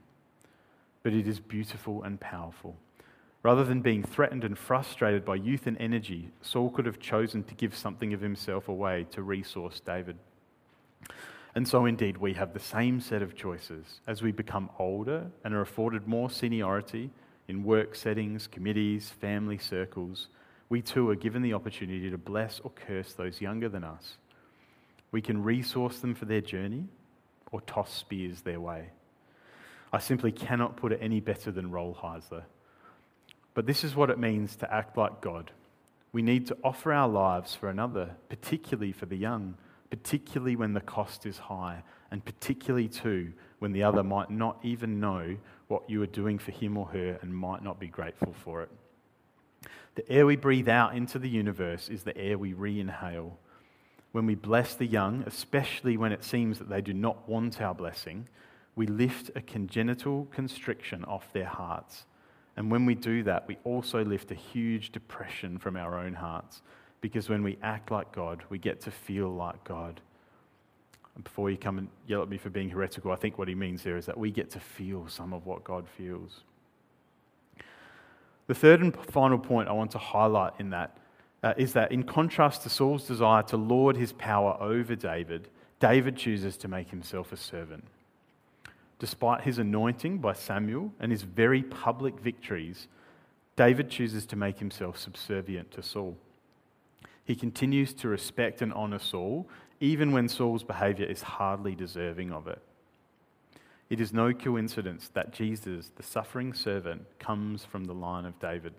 but 1.05 1.13
it 1.13 1.27
is 1.27 1.39
beautiful 1.39 2.01
and 2.01 2.19
powerful. 2.19 2.75
Rather 3.43 3.63
than 3.63 3.79
being 3.79 4.01
threatened 4.01 4.43
and 4.43 4.57
frustrated 4.57 5.23
by 5.23 5.35
youth 5.35 5.67
and 5.67 5.77
energy, 5.79 6.31
Saul 6.41 6.71
could 6.71 6.87
have 6.87 6.99
chosen 6.99 7.43
to 7.43 7.53
give 7.53 7.77
something 7.77 8.11
of 8.11 8.21
himself 8.21 8.67
away 8.67 9.05
to 9.11 9.21
resource 9.21 9.79
David. 9.79 10.17
And 11.53 11.67
so, 11.67 11.85
indeed, 11.85 12.17
we 12.17 12.33
have 12.33 12.55
the 12.55 12.59
same 12.59 12.99
set 12.99 13.21
of 13.21 13.35
choices 13.35 14.01
as 14.07 14.23
we 14.23 14.31
become 14.31 14.71
older 14.79 15.27
and 15.43 15.53
are 15.53 15.61
afforded 15.61 16.07
more 16.07 16.31
seniority 16.31 17.11
in 17.47 17.63
work 17.63 17.95
settings, 17.95 18.47
committees, 18.47 19.09
family 19.09 19.57
circles. 19.57 20.27
We 20.69 20.81
too 20.81 21.09
are 21.09 21.15
given 21.15 21.41
the 21.41 21.53
opportunity 21.53 22.09
to 22.09 22.17
bless 22.17 22.59
or 22.59 22.71
curse 22.71 23.13
those 23.13 23.41
younger 23.41 23.69
than 23.69 23.83
us. 23.83 24.17
We 25.11 25.21
can 25.21 25.43
resource 25.43 25.99
them 25.99 26.15
for 26.15 26.25
their 26.25 26.41
journey 26.41 26.85
or 27.51 27.61
toss 27.61 27.93
spears 27.93 28.41
their 28.41 28.59
way. 28.59 28.89
I 29.93 29.99
simply 29.99 30.31
cannot 30.31 30.75
put 30.75 30.91
it 30.91 30.99
any 31.01 31.19
better 31.19 31.51
than 31.51 31.71
Rolheiser. 31.71 32.43
But 33.53 33.65
this 33.65 33.83
is 33.83 33.95
what 33.95 34.09
it 34.09 34.19
means 34.19 34.55
to 34.57 34.73
act 34.73 34.97
like 34.97 35.21
God. 35.21 35.51
We 36.11 36.21
need 36.21 36.47
to 36.47 36.57
offer 36.63 36.91
our 36.91 37.07
lives 37.07 37.55
for 37.55 37.69
another, 37.69 38.15
particularly 38.29 38.91
for 38.91 39.05
the 39.05 39.15
young, 39.15 39.55
particularly 39.89 40.55
when 40.55 40.73
the 40.73 40.81
cost 40.81 41.25
is 41.25 41.37
high, 41.37 41.83
and 42.15 42.23
particularly 42.23 42.87
too 42.87 43.33
when 43.59 43.73
the 43.73 43.83
other 43.83 44.01
might 44.01 44.29
not 44.29 44.57
even 44.63 45.01
know 45.01 45.35
what 45.67 45.83
you 45.89 46.01
are 46.01 46.07
doing 46.07 46.39
for 46.39 46.51
him 46.51 46.77
or 46.77 46.85
her 46.85 47.19
and 47.21 47.35
might 47.35 47.61
not 47.61 47.77
be 47.77 47.89
grateful 47.89 48.33
for 48.41 48.61
it. 48.61 48.71
The 49.95 50.09
air 50.09 50.25
we 50.25 50.37
breathe 50.37 50.69
out 50.69 50.95
into 50.95 51.19
the 51.19 51.27
universe 51.27 51.89
is 51.89 52.03
the 52.03 52.17
air 52.17 52.37
we 52.37 52.53
re 52.53 52.79
inhale. 52.79 53.37
When 54.13 54.25
we 54.25 54.35
bless 54.35 54.75
the 54.75 54.85
young, 54.85 55.25
especially 55.27 55.97
when 55.97 56.13
it 56.13 56.23
seems 56.23 56.57
that 56.59 56.69
they 56.69 56.79
do 56.79 56.93
not 56.93 57.27
want 57.27 57.59
our 57.59 57.75
blessing, 57.75 58.29
we 58.77 58.87
lift 58.87 59.31
a 59.35 59.41
congenital 59.41 60.29
constriction 60.31 61.03
off 61.03 61.33
their 61.33 61.43
hearts. 61.47 62.05
And 62.55 62.71
when 62.71 62.85
we 62.85 62.95
do 62.95 63.23
that, 63.23 63.45
we 63.45 63.57
also 63.65 64.05
lift 64.05 64.31
a 64.31 64.35
huge 64.35 64.93
depression 64.93 65.57
from 65.59 65.75
our 65.75 65.99
own 65.99 66.13
hearts. 66.13 66.61
Because 67.01 67.27
when 67.27 67.43
we 67.43 67.57
act 67.61 67.91
like 67.91 68.13
God, 68.13 68.41
we 68.47 68.57
get 68.57 68.79
to 68.81 68.91
feel 68.91 69.27
like 69.27 69.65
God. 69.65 69.99
And 71.15 71.23
before 71.23 71.49
you 71.49 71.57
come 71.57 71.77
and 71.77 71.87
yell 72.07 72.21
at 72.21 72.29
me 72.29 72.37
for 72.37 72.49
being 72.49 72.69
heretical, 72.69 73.11
I 73.11 73.15
think 73.15 73.37
what 73.37 73.47
he 73.47 73.55
means 73.55 73.83
here 73.83 73.97
is 73.97 74.05
that 74.05 74.17
we 74.17 74.31
get 74.31 74.51
to 74.51 74.59
feel 74.59 75.07
some 75.07 75.33
of 75.33 75.45
what 75.45 75.63
God 75.63 75.87
feels. 75.87 76.43
The 78.47 78.53
third 78.53 78.81
and 78.81 78.95
final 78.95 79.39
point 79.39 79.69
I 79.69 79.71
want 79.71 79.91
to 79.91 79.97
highlight 79.97 80.53
in 80.59 80.69
that 80.71 80.97
uh, 81.41 81.53
is 81.57 81.73
that, 81.73 81.91
in 81.91 82.03
contrast 82.03 82.63
to 82.63 82.69
Saul's 82.69 83.07
desire 83.07 83.43
to 83.43 83.57
lord 83.57 83.97
his 83.97 84.13
power 84.13 84.57
over 84.59 84.95
David, 84.95 85.49
David 85.79 86.15
chooses 86.15 86.57
to 86.57 86.67
make 86.67 86.89
himself 86.89 87.31
a 87.31 87.37
servant. 87.37 87.85
Despite 88.99 89.41
his 89.41 89.57
anointing 89.57 90.19
by 90.19 90.33
Samuel 90.33 90.93
and 90.99 91.11
his 91.11 91.23
very 91.23 91.61
public 91.63 92.19
victories, 92.19 92.87
David 93.55 93.89
chooses 93.89 94.25
to 94.27 94.35
make 94.35 94.59
himself 94.59 94.97
subservient 94.97 95.71
to 95.71 95.81
Saul. 95.81 96.17
He 97.23 97.35
continues 97.35 97.93
to 97.95 98.07
respect 98.07 98.61
and 98.61 98.73
honour 98.73 98.99
Saul, 98.99 99.47
even 99.85 100.11
when 100.11 100.27
Saul's 100.27 100.63
behaviour 100.63 101.05
is 101.05 101.21
hardly 101.21 101.75
deserving 101.75 102.31
of 102.31 102.47
it. 102.47 102.59
It 103.87 104.01
is 104.01 104.11
no 104.11 104.33
coincidence 104.33 105.11
that 105.13 105.31
Jesus, 105.31 105.91
the 105.95 106.01
suffering 106.01 106.53
servant, 106.55 107.03
comes 107.19 107.65
from 107.65 107.85
the 107.85 107.93
line 107.93 108.25
of 108.25 108.39
David. 108.39 108.73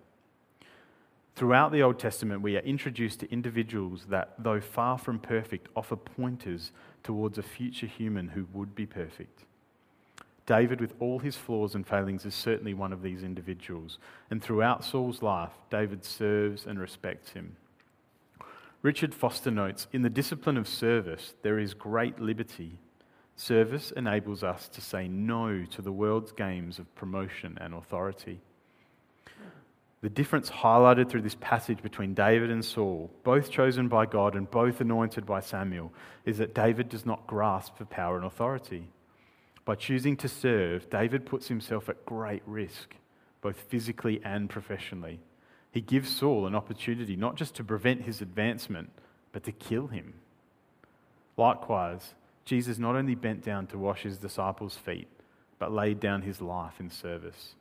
Throughout 1.33 1.71
the 1.71 1.81
Old 1.81 1.97
Testament, 1.97 2.41
we 2.41 2.57
are 2.57 2.61
introduced 2.61 3.21
to 3.21 3.31
individuals 3.31 4.07
that, 4.09 4.33
though 4.37 4.59
far 4.59 4.97
from 4.97 5.17
perfect, 5.17 5.69
offer 5.77 5.95
pointers 5.95 6.73
towards 7.03 7.37
a 7.37 7.43
future 7.43 7.87
human 7.87 8.27
who 8.27 8.45
would 8.51 8.75
be 8.75 8.85
perfect. 8.85 9.45
David, 10.45 10.81
with 10.81 10.93
all 10.99 11.19
his 11.19 11.37
flaws 11.37 11.73
and 11.73 11.87
failings, 11.87 12.25
is 12.25 12.35
certainly 12.35 12.73
one 12.73 12.91
of 12.91 13.01
these 13.01 13.23
individuals. 13.23 13.97
And 14.29 14.43
throughout 14.43 14.83
Saul's 14.83 15.21
life, 15.21 15.51
David 15.69 16.03
serves 16.03 16.65
and 16.65 16.77
respects 16.77 17.31
him. 17.31 17.55
Richard 18.81 19.13
Foster 19.13 19.51
notes 19.51 19.87
In 19.91 20.03
the 20.03 20.09
discipline 20.09 20.57
of 20.57 20.67
service, 20.67 21.33
there 21.41 21.59
is 21.59 21.73
great 21.73 22.19
liberty. 22.19 22.77
Service 23.35 23.91
enables 23.91 24.43
us 24.43 24.67
to 24.69 24.81
say 24.81 25.07
no 25.07 25.63
to 25.65 25.81
the 25.81 25.91
world's 25.91 26.31
games 26.31 26.79
of 26.79 26.93
promotion 26.95 27.57
and 27.59 27.73
authority. 27.73 28.39
The 30.01 30.09
difference 30.09 30.49
highlighted 30.49 31.09
through 31.09 31.23
this 31.23 31.37
passage 31.39 31.81
between 31.81 32.13
David 32.13 32.51
and 32.51 32.63
Saul, 32.63 33.11
both 33.23 33.49
chosen 33.49 33.87
by 33.87 34.05
God 34.05 34.35
and 34.35 34.49
both 34.49 34.79
anointed 34.79 35.25
by 35.25 35.39
Samuel, 35.39 35.91
is 36.23 36.37
that 36.37 36.53
David 36.53 36.87
does 36.87 37.05
not 37.05 37.25
grasp 37.25 37.77
for 37.77 37.85
power 37.85 38.15
and 38.15 38.25
authority. 38.25 38.89
By 39.65 39.75
choosing 39.75 40.15
to 40.17 40.29
serve, 40.29 40.89
David 40.89 41.25
puts 41.25 41.47
himself 41.47 41.89
at 41.89 42.05
great 42.05 42.43
risk, 42.45 42.95
both 43.41 43.59
physically 43.59 44.21
and 44.23 44.49
professionally. 44.49 45.19
He 45.71 45.81
gives 45.81 46.15
Saul 46.15 46.47
an 46.47 46.55
opportunity 46.55 47.15
not 47.15 47.35
just 47.35 47.55
to 47.55 47.63
prevent 47.63 48.03
his 48.03 48.21
advancement, 48.21 48.89
but 49.31 49.43
to 49.43 49.51
kill 49.51 49.87
him. 49.87 50.13
Likewise, 51.35 52.13
Jesus 52.45 52.77
not 52.77 52.95
only 52.95 53.15
bent 53.15 53.43
down 53.43 53.67
to 53.67 53.77
wash 53.77 54.03
his 54.03 54.17
disciples' 54.17 54.77
feet, 54.77 55.07
but 55.59 55.71
laid 55.71 55.99
down 55.99 56.21
his 56.21 56.41
life 56.41 56.79
in 56.79 56.89
service. 56.89 57.55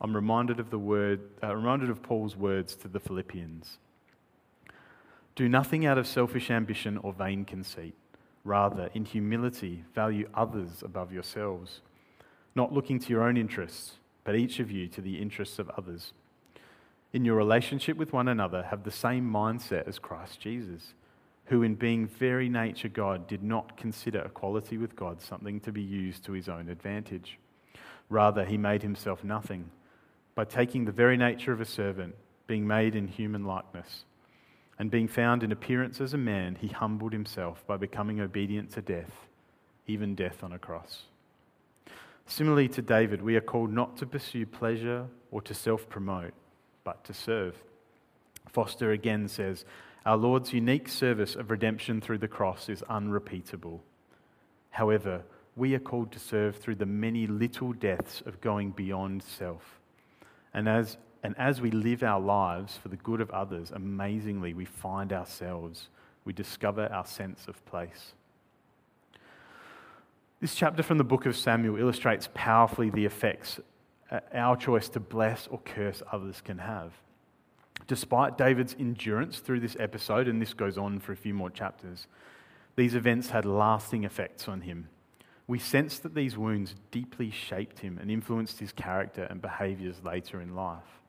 I'm 0.00 0.14
reminded 0.14 0.58
of 0.60 0.70
the 0.70 0.78
word, 0.78 1.20
uh, 1.42 1.54
reminded 1.54 1.90
of 1.90 2.02
Paul's 2.02 2.36
words 2.36 2.74
to 2.76 2.88
the 2.88 3.00
Philippians. 3.00 3.78
Do 5.34 5.48
nothing 5.48 5.86
out 5.86 5.98
of 5.98 6.06
selfish 6.06 6.50
ambition 6.50 6.96
or 6.98 7.12
vain 7.12 7.44
conceit 7.44 7.94
Rather, 8.46 8.90
in 8.94 9.04
humility, 9.04 9.82
value 9.92 10.28
others 10.32 10.80
above 10.84 11.12
yourselves, 11.12 11.80
not 12.54 12.72
looking 12.72 13.00
to 13.00 13.08
your 13.08 13.24
own 13.24 13.36
interests, 13.36 13.94
but 14.22 14.36
each 14.36 14.60
of 14.60 14.70
you 14.70 14.86
to 14.86 15.00
the 15.00 15.20
interests 15.20 15.58
of 15.58 15.68
others. 15.70 16.12
In 17.12 17.24
your 17.24 17.36
relationship 17.36 17.96
with 17.96 18.12
one 18.12 18.28
another, 18.28 18.64
have 18.64 18.84
the 18.84 18.90
same 18.90 19.30
mindset 19.30 19.86
as 19.86 19.98
Christ 19.98 20.40
Jesus, 20.40 20.94
who, 21.46 21.62
in 21.62 21.74
being 21.74 22.06
very 22.06 22.48
nature 22.48 22.88
God, 22.88 23.26
did 23.26 23.42
not 23.42 23.76
consider 23.76 24.20
equality 24.20 24.76
with 24.76 24.96
God 24.96 25.20
something 25.20 25.60
to 25.60 25.72
be 25.72 25.82
used 25.82 26.24
to 26.24 26.32
his 26.32 26.48
own 26.48 26.68
advantage. 26.68 27.38
Rather, 28.08 28.44
he 28.44 28.56
made 28.58 28.82
himself 28.82 29.24
nothing 29.24 29.70
by 30.34 30.44
taking 30.44 30.84
the 30.84 30.92
very 30.92 31.16
nature 31.16 31.52
of 31.52 31.60
a 31.60 31.64
servant, 31.64 32.14
being 32.46 32.66
made 32.66 32.94
in 32.94 33.08
human 33.08 33.44
likeness. 33.44 34.04
And 34.78 34.90
being 34.90 35.08
found 35.08 35.42
in 35.42 35.52
appearance 35.52 36.00
as 36.02 36.12
a 36.12 36.18
man, 36.18 36.56
he 36.60 36.68
humbled 36.68 37.12
himself 37.12 37.66
by 37.66 37.78
becoming 37.78 38.20
obedient 38.20 38.70
to 38.72 38.82
death, 38.82 39.26
even 39.86 40.14
death 40.14 40.44
on 40.44 40.52
a 40.52 40.58
cross. 40.58 41.04
Similarly 42.26 42.68
to 42.68 42.82
David, 42.82 43.22
we 43.22 43.36
are 43.36 43.40
called 43.40 43.72
not 43.72 43.96
to 43.98 44.06
pursue 44.06 44.44
pleasure 44.44 45.06
or 45.30 45.40
to 45.42 45.54
self 45.54 45.88
promote, 45.88 46.34
but 46.86 47.04
to 47.04 47.12
serve. 47.12 47.62
Foster 48.48 48.92
again 48.92 49.28
says, 49.28 49.66
Our 50.06 50.16
Lord's 50.16 50.52
unique 50.52 50.88
service 50.88 51.34
of 51.34 51.50
redemption 51.50 52.00
through 52.00 52.18
the 52.18 52.28
cross 52.28 52.68
is 52.68 52.82
unrepeatable. 52.84 53.82
However, 54.70 55.24
we 55.56 55.74
are 55.74 55.80
called 55.80 56.12
to 56.12 56.20
serve 56.20 56.56
through 56.56 56.76
the 56.76 56.86
many 56.86 57.26
little 57.26 57.72
deaths 57.72 58.22
of 58.24 58.40
going 58.40 58.70
beyond 58.70 59.24
self. 59.24 59.80
And 60.54 60.68
as, 60.68 60.96
and 61.24 61.34
as 61.36 61.60
we 61.60 61.72
live 61.72 62.04
our 62.04 62.20
lives 62.20 62.76
for 62.76 62.88
the 62.88 62.96
good 62.96 63.20
of 63.20 63.30
others, 63.30 63.72
amazingly, 63.72 64.54
we 64.54 64.64
find 64.64 65.12
ourselves, 65.12 65.88
we 66.24 66.32
discover 66.32 66.86
our 66.92 67.04
sense 67.04 67.48
of 67.48 67.64
place. 67.66 68.12
This 70.40 70.54
chapter 70.54 70.84
from 70.84 70.98
the 70.98 71.04
book 71.04 71.26
of 71.26 71.36
Samuel 71.36 71.78
illustrates 71.78 72.28
powerfully 72.32 72.90
the 72.90 73.06
effects 73.06 73.58
Uh, 74.10 74.20
our 74.32 74.56
choice 74.56 74.88
to 74.90 75.00
bless 75.00 75.46
or 75.48 75.58
curse 75.60 76.02
others 76.12 76.40
can 76.40 76.58
have. 76.58 76.92
Despite 77.86 78.38
David's 78.38 78.76
endurance 78.78 79.38
through 79.38 79.60
this 79.60 79.76
episode, 79.78 80.28
and 80.28 80.40
this 80.40 80.54
goes 80.54 80.78
on 80.78 81.00
for 81.00 81.12
a 81.12 81.16
few 81.16 81.34
more 81.34 81.50
chapters, 81.50 82.06
these 82.76 82.94
events 82.94 83.30
had 83.30 83.44
lasting 83.44 84.04
effects 84.04 84.48
on 84.48 84.62
him 84.62 84.88
we 85.46 85.58
sense 85.58 85.98
that 86.00 86.14
these 86.14 86.36
wounds 86.36 86.74
deeply 86.90 87.30
shaped 87.30 87.78
him 87.78 87.98
and 88.00 88.10
influenced 88.10 88.58
his 88.58 88.72
character 88.72 89.24
and 89.24 89.40
behaviors 89.40 90.02
later 90.02 90.40
in 90.40 90.56
life. 90.56 91.00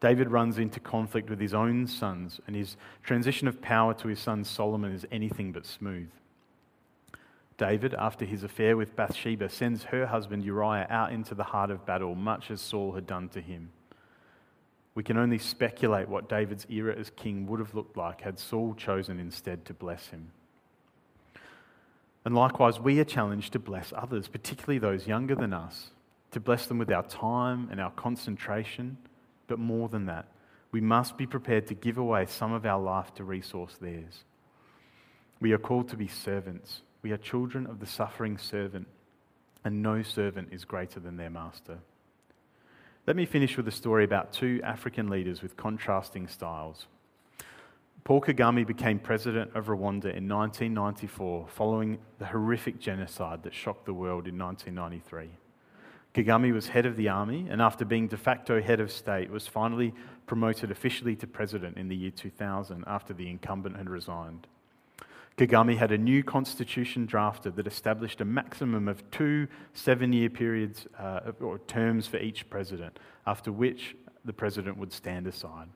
David 0.00 0.30
runs 0.30 0.58
into 0.58 0.78
conflict 0.78 1.30
with 1.30 1.40
his 1.40 1.54
own 1.54 1.86
sons, 1.86 2.38
and 2.46 2.54
his 2.54 2.76
transition 3.02 3.48
of 3.48 3.62
power 3.62 3.94
to 3.94 4.08
his 4.08 4.20
son 4.20 4.44
Solomon 4.44 4.92
is 4.92 5.06
anything 5.10 5.52
but 5.52 5.66
smooth. 5.66 6.10
David, 7.58 7.94
after 7.94 8.24
his 8.24 8.42
affair 8.42 8.76
with 8.76 8.96
Bathsheba, 8.96 9.48
sends 9.48 9.84
her 9.84 10.06
husband 10.06 10.44
Uriah 10.44 10.86
out 10.90 11.12
into 11.12 11.34
the 11.34 11.44
heart 11.44 11.70
of 11.70 11.86
battle, 11.86 12.14
much 12.14 12.50
as 12.50 12.60
Saul 12.60 12.92
had 12.92 13.06
done 13.06 13.28
to 13.30 13.40
him. 13.40 13.70
We 14.94 15.02
can 15.02 15.16
only 15.16 15.38
speculate 15.38 16.08
what 16.08 16.28
David's 16.28 16.66
era 16.70 16.94
as 16.96 17.10
king 17.10 17.46
would 17.46 17.60
have 17.60 17.74
looked 17.74 17.96
like 17.96 18.22
had 18.22 18.38
Saul 18.38 18.74
chosen 18.74 19.20
instead 19.20 19.64
to 19.66 19.74
bless 19.74 20.08
him. 20.08 20.32
And 22.24 22.34
likewise, 22.34 22.80
we 22.80 22.98
are 22.98 23.04
challenged 23.04 23.52
to 23.52 23.58
bless 23.58 23.92
others, 23.96 24.26
particularly 24.26 24.78
those 24.78 25.06
younger 25.06 25.34
than 25.34 25.52
us, 25.52 25.90
to 26.32 26.40
bless 26.40 26.66
them 26.66 26.78
with 26.78 26.90
our 26.90 27.04
time 27.04 27.68
and 27.70 27.80
our 27.80 27.92
concentration. 27.92 28.96
But 29.46 29.58
more 29.58 29.88
than 29.88 30.06
that, 30.06 30.26
we 30.72 30.80
must 30.80 31.16
be 31.16 31.26
prepared 31.26 31.68
to 31.68 31.74
give 31.74 31.98
away 31.98 32.26
some 32.26 32.52
of 32.52 32.66
our 32.66 32.80
life 32.80 33.14
to 33.14 33.24
resource 33.24 33.76
theirs. 33.80 34.24
We 35.40 35.52
are 35.52 35.58
called 35.58 35.88
to 35.90 35.96
be 35.96 36.08
servants. 36.08 36.82
We 37.02 37.12
are 37.12 37.16
children 37.16 37.66
of 37.66 37.80
the 37.80 37.86
suffering 37.86 38.38
servant, 38.38 38.88
and 39.64 39.82
no 39.82 40.02
servant 40.02 40.48
is 40.52 40.64
greater 40.64 41.00
than 41.00 41.16
their 41.16 41.30
master. 41.30 41.78
Let 43.06 43.16
me 43.16 43.26
finish 43.26 43.56
with 43.56 43.68
a 43.68 43.72
story 43.72 44.04
about 44.04 44.32
two 44.32 44.60
African 44.64 45.08
leaders 45.08 45.40
with 45.40 45.56
contrasting 45.56 46.26
styles. 46.26 46.86
Paul 48.02 48.20
Kagame 48.20 48.66
became 48.66 48.98
president 48.98 49.54
of 49.54 49.66
Rwanda 49.66 50.14
in 50.14 50.28
1994 50.28 51.46
following 51.48 51.98
the 52.18 52.26
horrific 52.26 52.78
genocide 52.78 53.42
that 53.42 53.54
shocked 53.54 53.86
the 53.86 53.94
world 53.94 54.28
in 54.28 54.38
1993. 54.38 55.28
Kagame 56.14 56.54
was 56.54 56.68
head 56.68 56.86
of 56.86 56.96
the 56.96 57.08
army 57.08 57.46
and, 57.50 57.60
after 57.60 57.84
being 57.84 58.08
de 58.08 58.16
facto 58.16 58.62
head 58.62 58.80
of 58.80 58.90
state, 58.90 59.30
was 59.30 59.46
finally 59.46 59.92
promoted 60.26 60.70
officially 60.70 61.14
to 61.16 61.26
president 61.26 61.76
in 61.76 61.88
the 61.88 61.96
year 61.96 62.10
2000 62.10 62.84
after 62.86 63.12
the 63.12 63.28
incumbent 63.28 63.76
had 63.76 63.90
resigned. 63.90 64.46
Kagame 65.36 65.76
had 65.76 65.92
a 65.92 65.98
new 65.98 66.22
constitution 66.22 67.04
drafted 67.04 67.56
that 67.56 67.66
established 67.66 68.22
a 68.22 68.24
maximum 68.24 68.88
of 68.88 69.08
two 69.10 69.46
seven 69.74 70.12
year 70.12 70.30
periods 70.30 70.86
uh, 70.98 71.32
or 71.40 71.58
terms 71.58 72.06
for 72.06 72.16
each 72.16 72.48
president, 72.48 72.98
after 73.26 73.52
which 73.52 73.94
the 74.24 74.32
president 74.32 74.78
would 74.78 74.92
stand 74.92 75.26
aside. 75.26 75.68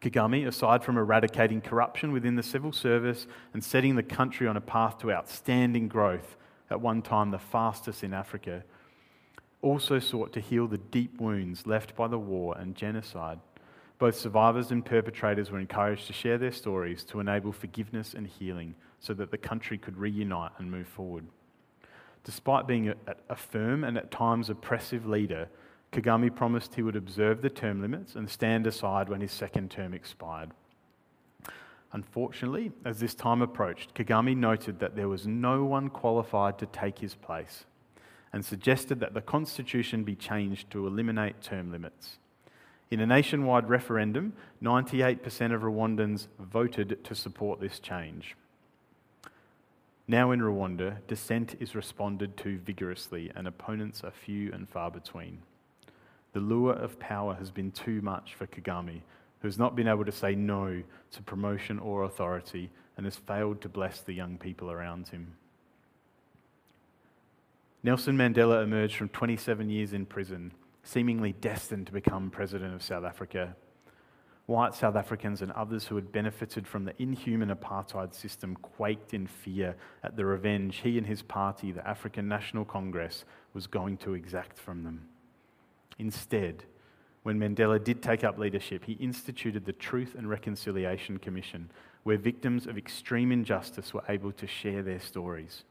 Kagame, 0.00 0.46
aside 0.46 0.84
from 0.84 0.98
eradicating 0.98 1.60
corruption 1.60 2.12
within 2.12 2.36
the 2.36 2.42
civil 2.42 2.72
service 2.72 3.26
and 3.54 3.64
setting 3.64 3.96
the 3.96 4.02
country 4.02 4.46
on 4.46 4.56
a 4.56 4.60
path 4.60 4.98
to 4.98 5.12
outstanding 5.12 5.88
growth, 5.88 6.36
at 6.70 6.80
one 6.80 7.02
time 7.02 7.30
the 7.30 7.38
fastest 7.38 8.04
in 8.04 8.14
Africa, 8.14 8.62
also 9.62 9.98
sought 9.98 10.32
to 10.32 10.40
heal 10.40 10.68
the 10.68 10.78
deep 10.78 11.20
wounds 11.20 11.66
left 11.66 11.96
by 11.96 12.06
the 12.06 12.18
war 12.18 12.56
and 12.56 12.76
genocide. 12.76 13.40
Both 13.98 14.16
survivors 14.16 14.70
and 14.70 14.84
perpetrators 14.84 15.50
were 15.50 15.60
encouraged 15.60 16.06
to 16.08 16.12
share 16.12 16.38
their 16.38 16.52
stories 16.52 17.04
to 17.04 17.20
enable 17.20 17.52
forgiveness 17.52 18.14
and 18.14 18.26
healing 18.26 18.74
so 18.98 19.14
that 19.14 19.30
the 19.30 19.38
country 19.38 19.78
could 19.78 19.96
reunite 19.96 20.52
and 20.58 20.70
move 20.70 20.88
forward. 20.88 21.26
Despite 22.24 22.66
being 22.66 22.92
a, 23.28 23.36
firm 23.36 23.84
and 23.84 23.98
at 23.98 24.10
times 24.10 24.50
oppressive 24.50 25.06
leader, 25.06 25.48
Kagame 25.92 26.34
promised 26.34 26.74
he 26.74 26.82
would 26.82 26.96
observe 26.96 27.42
the 27.42 27.50
term 27.50 27.80
limits 27.80 28.16
and 28.16 28.28
stand 28.28 28.66
aside 28.66 29.08
when 29.08 29.20
his 29.20 29.30
second 29.30 29.70
term 29.70 29.94
expired. 29.94 30.50
Unfortunately, 31.92 32.72
as 32.84 32.98
this 32.98 33.14
time 33.14 33.42
approached, 33.42 33.94
Kagame 33.94 34.36
noted 34.36 34.80
that 34.80 34.96
there 34.96 35.08
was 35.08 35.28
no 35.28 35.64
one 35.64 35.88
qualified 35.88 36.58
to 36.58 36.66
take 36.66 36.98
his 36.98 37.14
place 37.14 37.66
and 38.32 38.44
suggested 38.44 38.98
that 38.98 39.14
the 39.14 39.20
constitution 39.20 40.02
be 40.02 40.16
changed 40.16 40.68
to 40.70 40.88
eliminate 40.88 41.40
term 41.40 41.70
limits. 41.70 42.18
In 42.90 43.00
a 43.00 43.06
nationwide 43.06 43.68
referendum, 43.68 44.34
98% 44.62 45.54
of 45.54 45.62
Rwandans 45.62 46.28
voted 46.38 47.02
to 47.04 47.14
support 47.14 47.60
this 47.60 47.78
change. 47.78 48.36
Now 50.06 50.32
in 50.32 50.40
Rwanda, 50.40 50.98
dissent 51.06 51.56
is 51.60 51.74
responded 51.74 52.36
to 52.38 52.58
vigorously, 52.58 53.32
and 53.34 53.48
opponents 53.48 54.04
are 54.04 54.10
few 54.10 54.52
and 54.52 54.68
far 54.68 54.90
between. 54.90 55.38
The 56.34 56.40
lure 56.40 56.74
of 56.74 56.98
power 56.98 57.34
has 57.34 57.50
been 57.50 57.70
too 57.70 58.02
much 58.02 58.34
for 58.34 58.46
Kagame, 58.46 59.00
who 59.40 59.48
has 59.48 59.58
not 59.58 59.74
been 59.74 59.88
able 59.88 60.04
to 60.04 60.12
say 60.12 60.34
no 60.34 60.82
to 61.12 61.22
promotion 61.22 61.78
or 61.78 62.04
authority 62.04 62.70
and 62.96 63.06
has 63.06 63.16
failed 63.16 63.60
to 63.62 63.68
bless 63.68 64.00
the 64.00 64.12
young 64.12 64.36
people 64.36 64.70
around 64.70 65.08
him. 65.08 65.34
Nelson 67.82 68.16
Mandela 68.16 68.62
emerged 68.62 68.96
from 68.96 69.10
27 69.10 69.68
years 69.68 69.92
in 69.92 70.06
prison, 70.06 70.52
seemingly 70.84 71.32
destined 71.32 71.86
to 71.86 71.92
become 71.92 72.30
president 72.30 72.74
of 72.74 72.82
South 72.82 73.04
Africa. 73.04 73.56
White 74.46 74.74
South 74.74 74.94
Africans 74.94 75.40
and 75.40 75.50
others 75.52 75.86
who 75.86 75.96
had 75.96 76.12
benefited 76.12 76.68
from 76.68 76.84
the 76.84 77.02
inhuman 77.02 77.48
apartheid 77.48 78.14
system 78.14 78.56
quaked 78.56 79.14
in 79.14 79.26
fear 79.26 79.74
at 80.02 80.16
the 80.16 80.26
revenge 80.26 80.76
he 80.82 80.98
and 80.98 81.06
his 81.06 81.22
party, 81.22 81.72
the 81.72 81.86
African 81.88 82.28
National 82.28 82.66
Congress, 82.66 83.24
was 83.54 83.66
going 83.66 83.96
to 83.98 84.12
exact 84.12 84.58
from 84.58 84.84
them. 84.84 85.08
Instead, 85.98 86.64
when 87.22 87.40
Mandela 87.40 87.82
did 87.82 88.02
take 88.02 88.22
up 88.22 88.36
leadership, 88.36 88.84
he 88.84 88.92
instituted 88.94 89.64
the 89.64 89.72
Truth 89.72 90.14
and 90.14 90.28
Reconciliation 90.28 91.18
Commission, 91.18 91.70
where 92.02 92.18
victims 92.18 92.66
of 92.66 92.76
extreme 92.76 93.32
injustice 93.32 93.94
were 93.94 94.04
able 94.10 94.32
to 94.32 94.46
share 94.46 94.82
their 94.82 95.00
stories. 95.00 95.64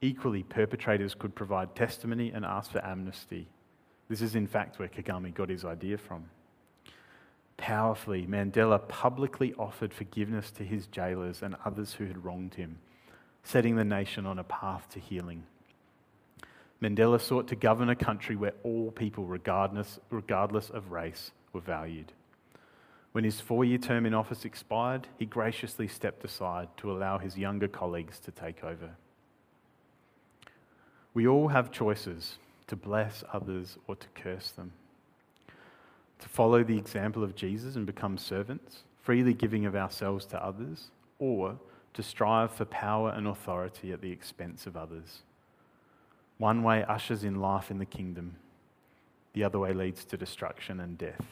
Equally, 0.00 0.42
perpetrators 0.42 1.14
could 1.14 1.34
provide 1.34 1.74
testimony 1.74 2.30
and 2.30 2.42
ask 2.42 2.70
for 2.70 2.82
amnesty. 2.82 3.48
This 4.08 4.22
is, 4.22 4.34
in 4.34 4.46
fact, 4.46 4.78
where 4.78 4.88
Kagame 4.88 5.34
got 5.34 5.48
his 5.48 5.64
idea 5.64 5.98
from. 5.98 6.24
Powerfully, 7.56 8.26
Mandela 8.26 8.86
publicly 8.86 9.54
offered 9.58 9.92
forgiveness 9.92 10.50
to 10.52 10.62
his 10.62 10.86
jailers 10.86 11.42
and 11.42 11.56
others 11.64 11.94
who 11.94 12.06
had 12.06 12.24
wronged 12.24 12.54
him, 12.54 12.78
setting 13.42 13.76
the 13.76 13.84
nation 13.84 14.26
on 14.26 14.38
a 14.38 14.44
path 14.44 14.88
to 14.90 15.00
healing. 15.00 15.44
Mandela 16.82 17.20
sought 17.20 17.48
to 17.48 17.56
govern 17.56 17.88
a 17.88 17.96
country 17.96 18.36
where 18.36 18.52
all 18.62 18.90
people, 18.90 19.24
regardless, 19.24 19.98
regardless 20.10 20.68
of 20.68 20.90
race, 20.90 21.32
were 21.52 21.60
valued. 21.60 22.12
When 23.12 23.24
his 23.24 23.40
four 23.40 23.64
year 23.64 23.78
term 23.78 24.04
in 24.04 24.12
office 24.12 24.44
expired, 24.44 25.08
he 25.18 25.24
graciously 25.24 25.88
stepped 25.88 26.22
aside 26.22 26.68
to 26.76 26.92
allow 26.92 27.16
his 27.16 27.38
younger 27.38 27.66
colleagues 27.66 28.20
to 28.20 28.30
take 28.30 28.62
over. 28.62 28.90
We 31.14 31.26
all 31.26 31.48
have 31.48 31.72
choices 31.72 32.36
to 32.66 32.76
bless 32.76 33.22
others 33.32 33.78
or 33.86 33.96
to 33.96 34.06
curse 34.14 34.50
them. 34.50 34.72
To 36.18 36.28
follow 36.28 36.64
the 36.64 36.78
example 36.78 37.22
of 37.22 37.34
Jesus 37.34 37.76
and 37.76 37.86
become 37.86 38.18
servants, 38.18 38.82
freely 39.02 39.34
giving 39.34 39.66
of 39.66 39.76
ourselves 39.76 40.26
to 40.26 40.44
others, 40.44 40.90
or 41.18 41.58
to 41.94 42.02
strive 42.02 42.52
for 42.52 42.64
power 42.64 43.10
and 43.10 43.26
authority 43.26 43.92
at 43.92 44.00
the 44.00 44.10
expense 44.10 44.66
of 44.66 44.76
others. 44.76 45.22
One 46.38 46.62
way 46.62 46.84
ushers 46.84 47.24
in 47.24 47.40
life 47.40 47.70
in 47.70 47.78
the 47.78 47.86
kingdom, 47.86 48.36
the 49.32 49.44
other 49.44 49.58
way 49.58 49.72
leads 49.72 50.04
to 50.06 50.16
destruction 50.16 50.80
and 50.80 50.98
death. 50.98 51.24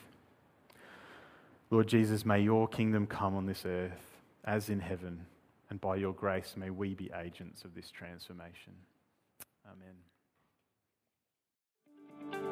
Lord 1.70 1.88
Jesus, 1.88 2.24
may 2.24 2.40
your 2.40 2.68
kingdom 2.68 3.06
come 3.06 3.34
on 3.34 3.46
this 3.46 3.64
earth 3.66 4.20
as 4.44 4.68
in 4.68 4.80
heaven, 4.80 5.26
and 5.70 5.80
by 5.80 5.96
your 5.96 6.12
grace, 6.12 6.54
may 6.56 6.70
we 6.70 6.94
be 6.94 7.10
agents 7.18 7.64
of 7.64 7.74
this 7.74 7.90
transformation. 7.90 8.74
Amen. 9.66 10.13